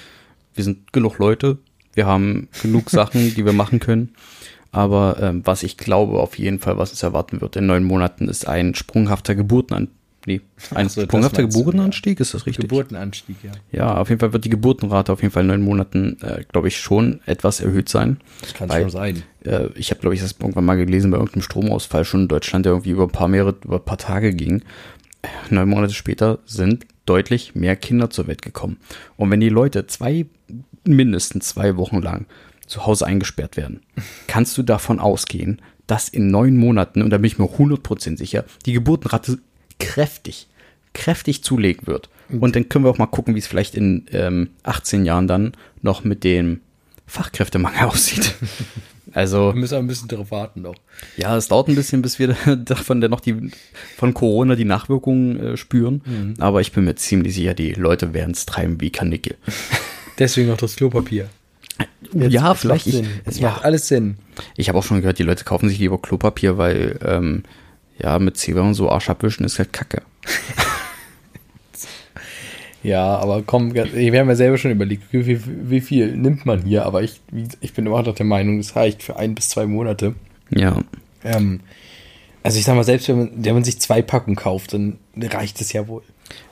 wir 0.57 0.65
sind 0.65 0.93
genug 0.93 1.19
Leute, 1.19 1.59
wir 1.95 2.07
haben 2.07 2.49
genug 2.61 2.91
Sachen, 2.91 3.35
die 3.35 3.45
wir 3.45 3.53
machen 3.53 3.79
können. 3.79 4.15
Aber 4.73 5.19
ähm, 5.21 5.43
was 5.45 5.63
ich 5.63 5.77
glaube 5.77 6.19
auf 6.19 6.39
jeden 6.39 6.59
Fall, 6.59 6.77
was 6.77 6.91
uns 6.91 7.03
erwarten 7.03 7.41
wird 7.41 7.57
in 7.57 7.67
neun 7.67 7.85
Monaten, 7.85 8.29
ist 8.29 8.49
ein 8.49 8.75
sprunghafter 8.75 9.35
Geburtenanstieg. 9.35 9.96
Nee, 10.27 10.41
ein 10.75 10.89
so, 10.89 11.03
sprunghafter 11.03 11.43
Geburtenanstieg, 11.43 12.19
ist 12.19 12.35
das 12.35 12.47
richtig? 12.47 12.69
Geburtenanstieg, 12.69 13.37
ja. 13.45 13.53
Ja, 13.71 13.97
auf 13.97 14.09
jeden 14.09 14.19
Fall 14.19 14.33
wird 14.33 14.45
die 14.45 14.51
Geburtenrate 14.51 15.13
auf 15.13 15.23
jeden 15.23 15.33
Fall 15.33 15.45
in 15.45 15.47
neun 15.47 15.63
Monaten, 15.63 16.19
äh, 16.21 16.43
glaube 16.51 16.67
ich, 16.67 16.79
schon 16.79 17.21
etwas 17.27 17.61
erhöht 17.61 17.89
sein. 17.89 18.19
Das 18.41 18.53
kann 18.53 18.69
schon 18.69 18.91
sein. 18.91 19.23
Äh, 19.45 19.69
ich 19.77 19.91
habe, 19.93 20.01
glaube 20.01 20.17
ich, 20.17 20.21
das 20.21 20.33
irgendwann 20.33 20.65
mal 20.65 20.77
gelesen 20.77 21.13
bei 21.13 21.17
irgendeinem 21.17 21.43
Stromausfall 21.43 22.05
schon 22.05 22.23
in 22.23 22.29
Deutschland, 22.29 22.67
der 22.67 22.73
irgendwie 22.73 22.91
über 22.91 23.05
ein 23.05 23.11
paar 23.11 23.29
mehrere, 23.29 23.55
über 23.65 23.77
ein 23.77 23.85
paar 23.85 23.99
Tage 23.99 24.35
ging. 24.35 24.63
Neun 25.49 25.69
Monate 25.69 25.95
später 25.95 26.41
sind 26.45 26.87
deutlich 27.05 27.55
mehr 27.55 27.77
Kinder 27.77 28.11
zur 28.11 28.27
Welt 28.27 28.43
gekommen. 28.43 28.79
Und 29.17 29.31
wenn 29.31 29.41
die 29.41 29.49
Leute 29.49 29.87
zwei, 29.87 30.27
mindestens 30.85 31.51
zwei 31.51 31.77
Wochen 31.77 32.03
lang 32.03 32.27
zu 32.67 32.85
Hause 32.85 33.07
eingesperrt 33.07 33.57
werden, 33.57 33.81
kannst 34.27 34.59
du 34.59 34.65
davon 34.65 34.99
ausgehen, 34.99 35.63
dass 35.87 36.09
in 36.09 36.33
neun 36.33 36.57
Monaten, 36.57 37.03
und 37.03 37.11
da 37.11 37.19
bin 37.19 37.27
ich 37.27 37.39
mir 37.39 37.45
100% 37.45 38.19
sicher, 38.19 38.45
die 38.67 38.73
Geburtenrate 38.73 39.39
kräftig, 39.79 40.47
kräftig 40.95 41.43
zulegen 41.43 41.87
wird. 41.87 42.09
Und 42.29 42.57
dann 42.57 42.69
können 42.69 42.85
wir 42.85 42.91
auch 42.91 42.99
mal 42.99 43.07
gucken, 43.07 43.35
wie 43.35 43.39
es 43.39 43.47
vielleicht 43.47 43.75
in 43.75 44.07
ähm, 44.13 44.51
18 44.65 45.05
Jahren 45.05 45.29
dann 45.29 45.53
noch 45.83 46.03
mit 46.05 46.25
dem 46.25 46.61
Fachkräftemangel 47.07 47.83
aussieht. 47.89 48.35
Also, 49.13 49.55
Wir 49.55 49.61
müssen 49.61 49.79
ein 49.79 49.87
bisschen 49.87 50.09
darauf 50.09 50.31
warten 50.31 50.63
noch. 50.63 50.75
ja, 51.17 51.37
es 51.37 51.49
dauert 51.49 51.69
ein 51.69 51.75
bisschen, 51.77 52.03
bis 52.03 52.19
wir 52.19 52.37
davon 52.57 53.01
dann 53.01 53.11
noch 53.13 53.21
die, 53.21 53.51
von 53.97 54.13
Corona 54.13 54.57
die 54.57 54.65
Nachwirkungen 54.65 55.39
äh, 55.41 55.57
spüren. 55.57 56.03
Mhm. 56.05 56.35
Aber 56.39 56.61
ich 56.61 56.73
bin 56.73 56.85
mir 56.85 56.97
ziemlich 56.97 57.35
sicher, 57.35 57.55
die 57.55 57.73
Leute 57.73 58.13
werden 58.13 58.33
es 58.33 58.45
treiben 58.45 58.81
wie 58.81 58.91
Kanickel. 58.91 59.37
Deswegen 60.19 60.51
auch 60.51 60.57
das 60.57 60.77
Klopapier. 60.77 61.29
ja, 62.13 62.53
es 62.53 62.61
vielleicht. 62.61 62.87
Macht 62.87 62.97
Ich. 62.97 63.07
Es 63.25 63.39
ja, 63.39 63.51
macht 63.51 63.65
alles 63.65 63.89
Sinn. 63.89 64.17
ich 64.57 64.69
habe 64.69 64.79
auch 64.79 64.85
schon 64.85 65.01
gehört, 65.01 65.19
die 65.19 65.23
Leute 65.23 65.45
kaufen 65.45 65.69
sich 65.69 65.79
lieber 65.79 66.01
Klopapier, 66.01 66.59
weil, 66.59 66.99
ähm, 67.05 67.45
ja, 67.99 68.19
mit 68.19 68.37
Zewa 68.37 68.61
und 68.61 68.75
so 68.75 68.91
Arsch 68.91 69.11
abwischen 69.11 69.45
ist 69.45 69.59
halt 69.59 69.73
kacke. 69.73 70.03
Ja, 72.87 73.17
aber 73.17 73.43
komm, 73.43 73.75
wir 73.75 73.85
haben 73.85 74.29
ja 74.29 74.37
selber 74.37 74.59
schon 74.59 74.71
überlegt, 74.71 75.13
wie, 75.13 75.41
wie, 75.45 75.81
viel 75.81 76.17
nimmt 76.17 76.47
man 76.47 76.63
hier, 76.63 76.87
aber 76.87 77.03
ich, 77.03 77.21
ich 77.61 77.73
bin 77.73 77.85
immer 77.85 78.01
noch 78.01 78.15
der 78.15 78.27
Meinung, 78.27 78.59
das 78.59 78.77
reicht 78.77 79.03
für 79.03 79.17
ein 79.17 79.35
bis 79.35 79.49
zwei 79.49 79.67
Monate. 79.67 80.15
Ja, 80.51 80.79
Ähm, 81.25 81.59
also 82.45 82.61
ich 82.61 82.65
sag 82.65 82.77
mal, 82.77 82.85
selbst 82.85 83.09
wenn 83.09 83.19
man, 83.19 83.31
wenn 83.35 83.55
man 83.55 83.65
sich 83.65 83.81
zwei 83.81 84.03
Packungen 84.03 84.37
kauft, 84.37 84.73
dann 84.73 84.99
reicht 85.17 85.61
es 85.61 85.73
ja 85.73 85.89
wohl. 85.89 86.03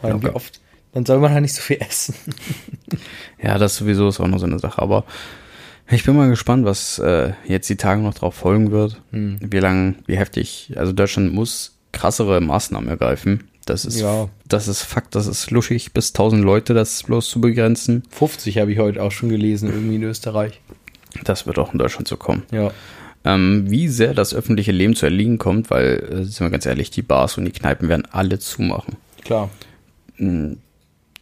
Weil 0.02 0.20
wie 0.24 0.28
oft, 0.30 0.60
dann 0.92 1.06
soll 1.06 1.20
man 1.20 1.30
halt 1.30 1.42
nicht 1.42 1.54
so 1.54 1.62
viel 1.62 1.76
essen. 1.78 2.16
ja, 3.40 3.56
das 3.56 3.76
sowieso 3.76 4.08
ist 4.08 4.18
auch 4.18 4.26
noch 4.26 4.40
so 4.40 4.46
eine 4.46 4.58
Sache. 4.58 4.82
Aber 4.82 5.04
ich 5.90 6.04
bin 6.04 6.16
mal 6.16 6.28
gespannt, 6.30 6.64
was 6.64 6.98
äh, 6.98 7.32
jetzt 7.46 7.68
die 7.68 7.76
Tage 7.76 8.00
noch 8.02 8.14
drauf 8.14 8.34
folgen 8.34 8.70
wird. 8.70 9.00
Hm. 9.10 9.38
Wie 9.40 9.58
lang, 9.58 9.96
wie 10.06 10.16
heftig. 10.16 10.72
Also 10.76 10.92
Deutschland 10.92 11.32
muss 11.34 11.76
krassere 11.92 12.40
Maßnahmen 12.40 12.88
ergreifen. 12.88 13.44
Das 13.66 13.84
ist, 13.84 13.98
Ja. 14.00 14.28
das 14.46 14.68
ist 14.68 14.82
Fakt, 14.82 15.14
das 15.14 15.26
ist 15.26 15.50
luschig, 15.50 15.92
bis 15.92 16.08
1000 16.12 16.44
Leute 16.44 16.74
das 16.74 17.02
bloß 17.04 17.28
zu 17.30 17.40
begrenzen. 17.40 18.02
50 18.10 18.58
habe 18.58 18.72
ich 18.72 18.78
heute 18.78 19.02
auch 19.02 19.12
schon 19.12 19.28
gelesen, 19.30 19.70
irgendwie 19.70 19.96
in 19.96 20.02
Österreich. 20.02 20.60
Das 21.24 21.46
wird 21.46 21.58
auch 21.58 21.72
in 21.72 21.78
Deutschland 21.78 22.06
so 22.08 22.16
kommen. 22.16 22.42
Ja. 22.50 22.72
Ähm, 23.24 23.64
wie 23.70 23.88
sehr 23.88 24.12
das 24.12 24.34
öffentliche 24.34 24.72
Leben 24.72 24.94
zu 24.94 25.06
erliegen 25.06 25.38
kommt, 25.38 25.70
weil, 25.70 25.96
äh, 26.10 26.24
sind 26.24 26.40
wir 26.40 26.50
ganz 26.50 26.66
ehrlich, 26.66 26.90
die 26.90 27.00
Bars 27.00 27.38
und 27.38 27.46
die 27.46 27.52
Kneipen 27.52 27.88
werden 27.88 28.06
alle 28.10 28.38
zumachen. 28.38 28.96
Klar. 29.24 29.48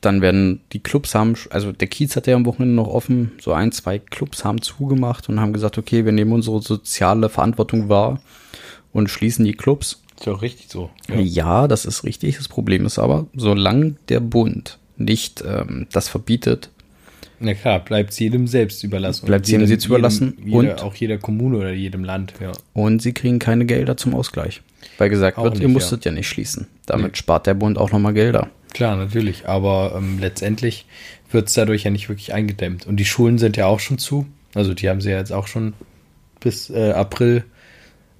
Dann 0.02 0.20
werden 0.20 0.60
die 0.72 0.80
Clubs 0.80 1.14
haben, 1.14 1.34
also 1.50 1.72
der 1.72 1.86
Kiez 1.88 2.16
hat 2.16 2.26
ja 2.26 2.34
am 2.36 2.44
Wochenende 2.44 2.74
noch 2.74 2.88
offen, 2.88 3.32
so 3.40 3.52
ein, 3.52 3.72
zwei 3.72 3.98
Clubs 3.98 4.44
haben 4.44 4.60
zugemacht 4.60 5.28
und 5.28 5.40
haben 5.40 5.52
gesagt, 5.52 5.78
okay, 5.78 6.04
wir 6.04 6.12
nehmen 6.12 6.32
unsere 6.32 6.60
soziale 6.60 7.28
Verantwortung 7.28 7.88
wahr 7.88 8.20
und 8.92 9.08
schließen 9.08 9.44
die 9.44 9.52
Clubs. 9.54 10.02
Ist 10.18 10.26
ja 10.26 10.32
auch 10.34 10.42
richtig 10.42 10.70
so. 10.70 10.90
Ja. 11.08 11.68
das 11.68 11.84
ist 11.84 12.04
richtig. 12.04 12.36
Das 12.36 12.48
Problem 12.48 12.84
ist 12.84 12.98
aber, 12.98 13.26
solange 13.34 13.94
der 14.08 14.20
Bund 14.20 14.78
nicht 14.96 15.42
ähm, 15.46 15.86
das 15.92 16.08
verbietet, 16.08 16.70
Na 17.38 17.54
klar, 17.54 17.78
bleibt 17.80 18.10
es 18.10 18.18
jedem 18.18 18.46
selbst 18.46 18.84
überlassen. 18.84 19.26
Bleibt 19.26 19.46
Und 19.46 19.50
jedem 19.52 19.66
selbst 19.66 19.86
überlassen 19.86 20.34
Jedem, 20.38 20.46
jeder, 20.62 20.72
und- 20.74 20.82
auch 20.82 20.94
jeder 20.96 21.18
Kommune 21.18 21.58
oder 21.58 21.72
jedem 21.72 22.02
Land, 22.04 22.34
ja. 22.40 22.52
und 22.72 23.00
sie 23.02 23.12
kriegen 23.12 23.38
keine 23.38 23.66
Gelder 23.66 23.96
zum 23.96 24.14
Ausgleich. 24.14 24.62
Weil 24.98 25.10
gesagt 25.10 25.38
Auch 25.38 25.44
wird, 25.44 25.60
ihr 25.60 25.68
nicht, 25.68 25.74
musstet 25.74 26.04
ja. 26.04 26.10
nicht 26.12 26.28
schließen. 26.28 26.66
Damit 26.86 27.16
spart 27.16 27.46
der 27.46 27.54
Bund 27.54 27.78
auch 27.78 27.92
nochmal 27.92 28.14
Gelder. 28.14 28.48
Klar, 28.72 28.96
natürlich. 28.96 29.48
Aber 29.48 29.94
ähm, 29.96 30.18
letztendlich 30.18 30.86
wird 31.30 31.48
es 31.48 31.54
dadurch 31.54 31.84
ja 31.84 31.90
nicht 31.90 32.08
wirklich 32.08 32.32
eingedämmt. 32.32 32.86
Und 32.86 32.96
die 32.96 33.04
Schulen 33.04 33.38
sind 33.38 33.56
ja 33.56 33.66
auch 33.66 33.80
schon 33.80 33.98
zu. 33.98 34.26
Also 34.54 34.74
die 34.74 34.88
haben 34.88 35.00
sie 35.00 35.10
ja 35.10 35.18
jetzt 35.18 35.32
auch 35.32 35.46
schon 35.46 35.74
bis 36.40 36.70
äh, 36.70 36.92
April 36.92 37.44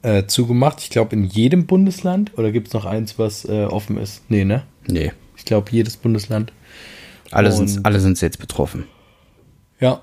äh, 0.03 0.25
zugemacht. 0.27 0.81
Ich 0.81 0.91
glaube, 0.91 1.15
in 1.17 1.25
jedem 1.25 1.67
Bundesland. 1.67 2.37
Oder 2.39 2.53
gibt 2.53 2.69
es 2.69 2.75
noch 2.75 2.85
eins, 2.85 3.19
was 3.19 3.45
äh, 3.45 3.65
offen 3.65 3.97
ist? 3.99 4.23
Nee, 4.29 4.45
ne? 4.45 4.63
Nee, 4.87 5.13
Ich 5.37 5.45
glaube, 5.45 5.71
jedes 5.71 5.97
Bundesland. 5.97 6.53
alle 7.31 7.53
sind 7.53 7.85
alle 7.87 8.01
sind 8.01 8.21
jetzt 8.21 8.39
betroffen. 8.39 8.85
Ja. 9.81 10.03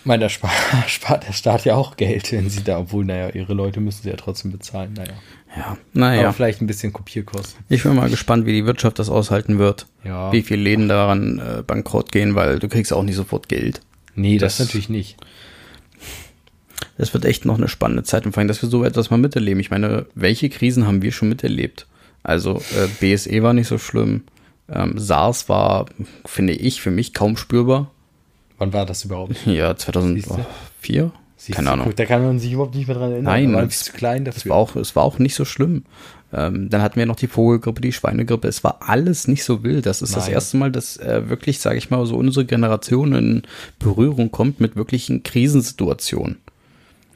Ich 0.00 0.06
meine, 0.06 0.24
da 0.24 0.28
spart, 0.28 0.52
spart 0.88 1.26
der 1.28 1.32
Staat 1.32 1.64
ja 1.64 1.74
auch 1.74 1.96
Geld, 1.96 2.32
wenn 2.32 2.48
sie 2.50 2.62
da, 2.64 2.78
obwohl, 2.78 3.04
naja, 3.04 3.30
ihre 3.30 3.54
Leute 3.54 3.80
müssen 3.80 4.02
sie 4.02 4.10
ja 4.10 4.16
trotzdem 4.16 4.52
bezahlen. 4.52 4.94
Naja. 4.94 5.12
Ja, 5.56 5.76
naja. 5.92 6.22
Aber 6.24 6.32
vielleicht 6.34 6.60
ein 6.60 6.66
bisschen 6.66 6.92
Kopierkosten. 6.92 7.64
Ich 7.68 7.82
bin 7.82 7.94
mal 7.94 8.08
gespannt, 8.10 8.46
wie 8.46 8.52
die 8.52 8.66
Wirtschaft 8.66 8.98
das 8.98 9.08
aushalten 9.08 9.58
wird. 9.58 9.86
Ja. 10.04 10.30
Wie 10.32 10.42
viele 10.42 10.62
Läden 10.62 10.88
daran 10.88 11.38
äh, 11.38 11.62
bankrott 11.62 12.12
gehen, 12.12 12.34
weil 12.34 12.58
du 12.58 12.68
kriegst 12.68 12.92
auch 12.92 13.02
nicht 13.02 13.16
sofort 13.16 13.48
Geld. 13.48 13.80
Nee, 14.14 14.38
das, 14.38 14.56
Das- 14.58 14.66
natürlich 14.66 14.88
nicht. 14.88 15.16
Das 16.96 17.14
wird 17.14 17.24
echt 17.24 17.44
noch 17.44 17.56
eine 17.58 17.68
spannende 17.68 18.02
Zeit 18.02 18.24
allem, 18.36 18.48
dass 18.48 18.60
wir 18.62 18.68
so 18.68 18.84
etwas 18.84 19.10
mal 19.10 19.18
miterleben. 19.18 19.60
Ich 19.60 19.70
meine, 19.70 20.06
welche 20.14 20.48
Krisen 20.50 20.86
haben 20.86 21.00
wir 21.02 21.12
schon 21.12 21.28
miterlebt? 21.28 21.86
Also 22.24 22.60
äh, 22.76 22.88
BSE 23.14 23.42
war 23.42 23.52
nicht 23.52 23.68
so 23.68 23.78
schlimm. 23.78 24.24
Ähm, 24.68 24.98
SARS 24.98 25.48
war, 25.48 25.86
finde 26.26 26.54
ich, 26.54 26.80
für 26.80 26.90
mich 26.90 27.14
kaum 27.14 27.36
spürbar. 27.36 27.90
Wann 28.58 28.72
war 28.72 28.84
das 28.86 29.04
überhaupt? 29.04 29.34
Ja, 29.46 29.76
2004? 29.76 31.12
Siehst 31.36 31.54
Keine 31.56 31.68
du, 31.68 31.72
Ahnung. 31.72 31.86
guck, 31.86 31.96
Da 31.96 32.04
kann 32.04 32.24
man 32.24 32.38
sich 32.40 32.52
überhaupt 32.52 32.74
nicht 32.74 32.88
mehr 32.88 32.96
dran 32.96 33.12
erinnern. 33.12 33.24
Nein, 33.32 33.54
war 33.54 33.62
es- 33.62 33.84
zu 33.84 33.92
klein 33.92 34.26
Es 34.26 34.34
dafür. 34.36 34.50
war 34.50 34.58
auch, 34.58 34.74
es 34.76 34.96
war 34.96 35.04
auch 35.04 35.18
nicht 35.20 35.34
so 35.36 35.44
schlimm. 35.44 35.84
Ähm, 36.32 36.68
dann 36.68 36.82
hatten 36.82 36.96
wir 36.98 37.06
noch 37.06 37.16
die 37.16 37.28
Vogelgrippe, 37.28 37.80
die 37.80 37.92
Schweinegrippe. 37.92 38.48
Es 38.48 38.62
war 38.64 38.80
alles 38.86 39.28
nicht 39.28 39.44
so 39.44 39.62
wild. 39.62 39.86
Das 39.86 40.02
ist 40.02 40.14
das 40.16 40.24
Nein. 40.24 40.34
erste 40.34 40.56
Mal, 40.58 40.72
dass 40.72 40.96
äh, 40.98 41.28
wirklich, 41.30 41.60
sage 41.60 41.78
ich 41.78 41.88
mal, 41.90 42.04
so 42.06 42.16
unsere 42.16 42.44
Generation 42.44 43.14
in 43.14 43.42
Berührung 43.78 44.30
kommt 44.32 44.60
mit 44.60 44.74
wirklichen 44.76 45.22
Krisensituationen. 45.22 46.38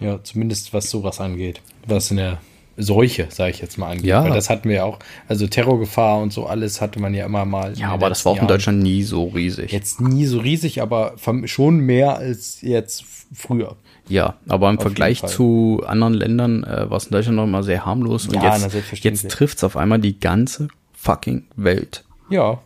Ja, 0.01 0.23
zumindest 0.23 0.73
was 0.73 0.89
sowas 0.89 1.21
angeht. 1.21 1.61
Was 1.87 2.11
in 2.11 2.17
der 2.19 2.39
Seuche, 2.77 3.27
sage 3.31 3.51
ich 3.51 3.61
jetzt 3.61 3.79
mal, 3.79 3.91
angeht. 3.91 4.07
Ja. 4.07 4.25
Weil 4.25 4.33
das 4.33 4.51
hatten 4.51 4.69
wir 4.69 4.77
ja 4.77 4.85
auch. 4.85 4.99
Also 5.29 5.47
Terrorgefahr 5.47 6.21
und 6.21 6.33
so 6.33 6.47
alles 6.47 6.81
hatte 6.81 7.01
man 7.01 7.15
ja 7.15 7.27
immer 7.27 7.45
mal. 7.45 7.75
Ja, 7.77 7.91
aber 7.91 8.09
das 8.09 8.25
war 8.25 8.33
auch 8.33 8.37
in 8.37 8.43
Jahren. 8.43 8.49
Deutschland 8.49 8.83
nie 8.83 9.03
so 9.03 9.27
riesig. 9.29 9.73
Jetzt 9.73 10.01
nie 10.01 10.27
so 10.27 10.39
riesig, 10.41 10.83
aber 10.83 11.15
schon 11.45 11.81
mehr 11.81 12.17
als 12.17 12.61
jetzt 12.63 13.05
früher. 13.33 13.77
Ja, 14.09 14.37
aber 14.49 14.71
im 14.71 14.77
Auf 14.79 14.83
Vergleich 14.83 15.23
zu 15.25 15.83
anderen 15.87 16.15
Ländern 16.15 16.65
äh, 16.65 16.91
war 16.91 16.97
es 16.97 17.05
in 17.07 17.13
Deutschland 17.13 17.37
noch 17.37 17.47
mal 17.47 17.63
sehr 17.63 17.87
harmlos. 17.87 18.27
Und 18.27 18.35
Ja, 18.35 18.57
jetzt, 18.57 19.05
jetzt 19.05 19.31
trifft 19.31 19.59
es 19.59 19.65
auf 19.65 19.77
einmal 19.77 20.01
die 20.01 20.19
ganze 20.19 20.69
fucking 20.95 21.45
Welt. 21.57 22.05
Ja, 22.29 22.61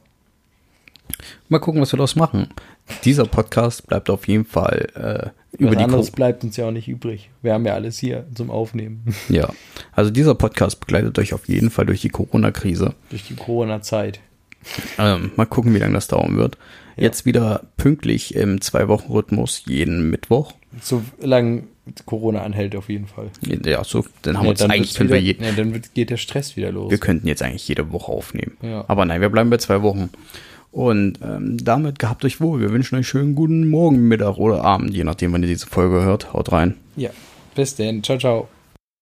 Mal 1.49 1.59
gucken, 1.59 1.81
was 1.81 1.93
wir 1.93 1.99
daraus 1.99 2.17
machen. 2.17 2.49
Dieser 3.05 3.25
Podcast 3.25 3.87
bleibt 3.87 4.11
auf 4.11 4.29
jeden 4.29 4.45
Fall 4.45 5.33
äh, 5.35 5.36
über 5.59 5.71
was 5.71 5.77
die 5.79 5.85
anderes 5.85 6.11
Co 6.13 6.17
bleibt 6.17 6.45
uns 6.45 6.57
ja 6.57 6.67
auch 6.67 6.71
nicht 6.73 6.89
übrig. 6.89 7.31
Wir 7.43 7.53
haben 7.55 7.65
ja 7.67 7.75
alles 7.75 7.99
hier 7.99 8.27
zum 8.35 8.51
Aufnehmen. 8.51 9.05
Ja, 9.29 9.49
also 9.93 10.11
dieser 10.11 10.35
Podcast 10.35 10.81
begleitet 10.81 11.19
euch 11.19 11.35
auf 11.35 11.49
jeden 11.49 11.71
Fall 11.71 11.87
durch 11.87 12.01
die 12.01 12.09
Corona-Krise. 12.11 12.95
Durch 13.11 13.25
die 13.25 13.35
Corona-Zeit. 13.35 14.21
Ähm, 14.99 15.31
mal 15.37 15.47
gucken, 15.47 15.75
wie 15.75 15.79
lange 15.79 15.95
das 15.95 16.09
dauern 16.09 16.37
wird. 16.37 16.59
Jetzt 16.97 17.27
wieder 17.27 17.65
pünktlich 17.77 18.35
im 18.35 18.61
Zwei-Wochen-Rhythmus 18.61 19.63
jeden 19.67 20.11
Mittwoch. 20.11 20.53
Solange 20.81 21.65
Corona 22.05 22.43
anhält, 22.43 22.75
auf 22.75 22.89
jeden 22.89 23.07
Fall. 23.07 23.31
Ja, 23.65 23.85
so, 23.85 24.05
dann 24.23 24.39
haben 24.39 24.45
wir 24.45 24.47
Ja, 24.47 24.51
uns 24.51 24.59
dann 24.61 24.71
eigentlich 24.71 24.99
wieder, 24.99 25.11
wir, 25.11 25.21
je, 25.21 25.37
ja, 25.39 25.53
dann 25.53 25.73
wird, 25.73 25.95
geht 25.95 26.11
der 26.11 26.17
Stress 26.17 26.57
wieder 26.57 26.73
los. 26.73 26.91
wir 26.91 26.99
könnten 26.99 27.29
jetzt 27.29 27.43
eigentlich 27.43 27.69
jede 27.69 27.93
Woche 27.93 28.11
aufnehmen. 28.11 28.57
Ja. 28.63 28.85
Aber 28.89 29.05
nein, 29.05 29.21
wir 29.21 29.29
bleiben 29.29 29.51
bei 29.51 29.59
zwei 29.59 29.83
Wochen. 29.83 30.11
Und 30.77 31.21
ähm, 31.23 31.57
damit 31.57 31.99
gehabt 31.99 32.23
euch 32.27 32.39
wohl. 32.39 32.61
Wir 32.61 32.71
wünschen 32.71 32.99
euch 32.99 33.09
schönen 33.09 33.35
guten 33.35 33.67
Morgen, 33.71 34.09
Mittag 34.09 34.37
oder 34.37 34.63
Abend, 34.63 34.93
je 34.93 35.05
nachdem, 35.05 35.33
wann 35.33 35.41
ihr 35.41 35.49
diese 35.49 35.67
Folge 35.67 36.05
hört. 36.05 36.35
Haut 36.35 36.53
rein. 36.53 36.75
ja, 36.97 37.09
bis 37.55 37.77
denn. 37.77 38.03
Ciao, 38.03 38.19
ciao. 38.19 38.49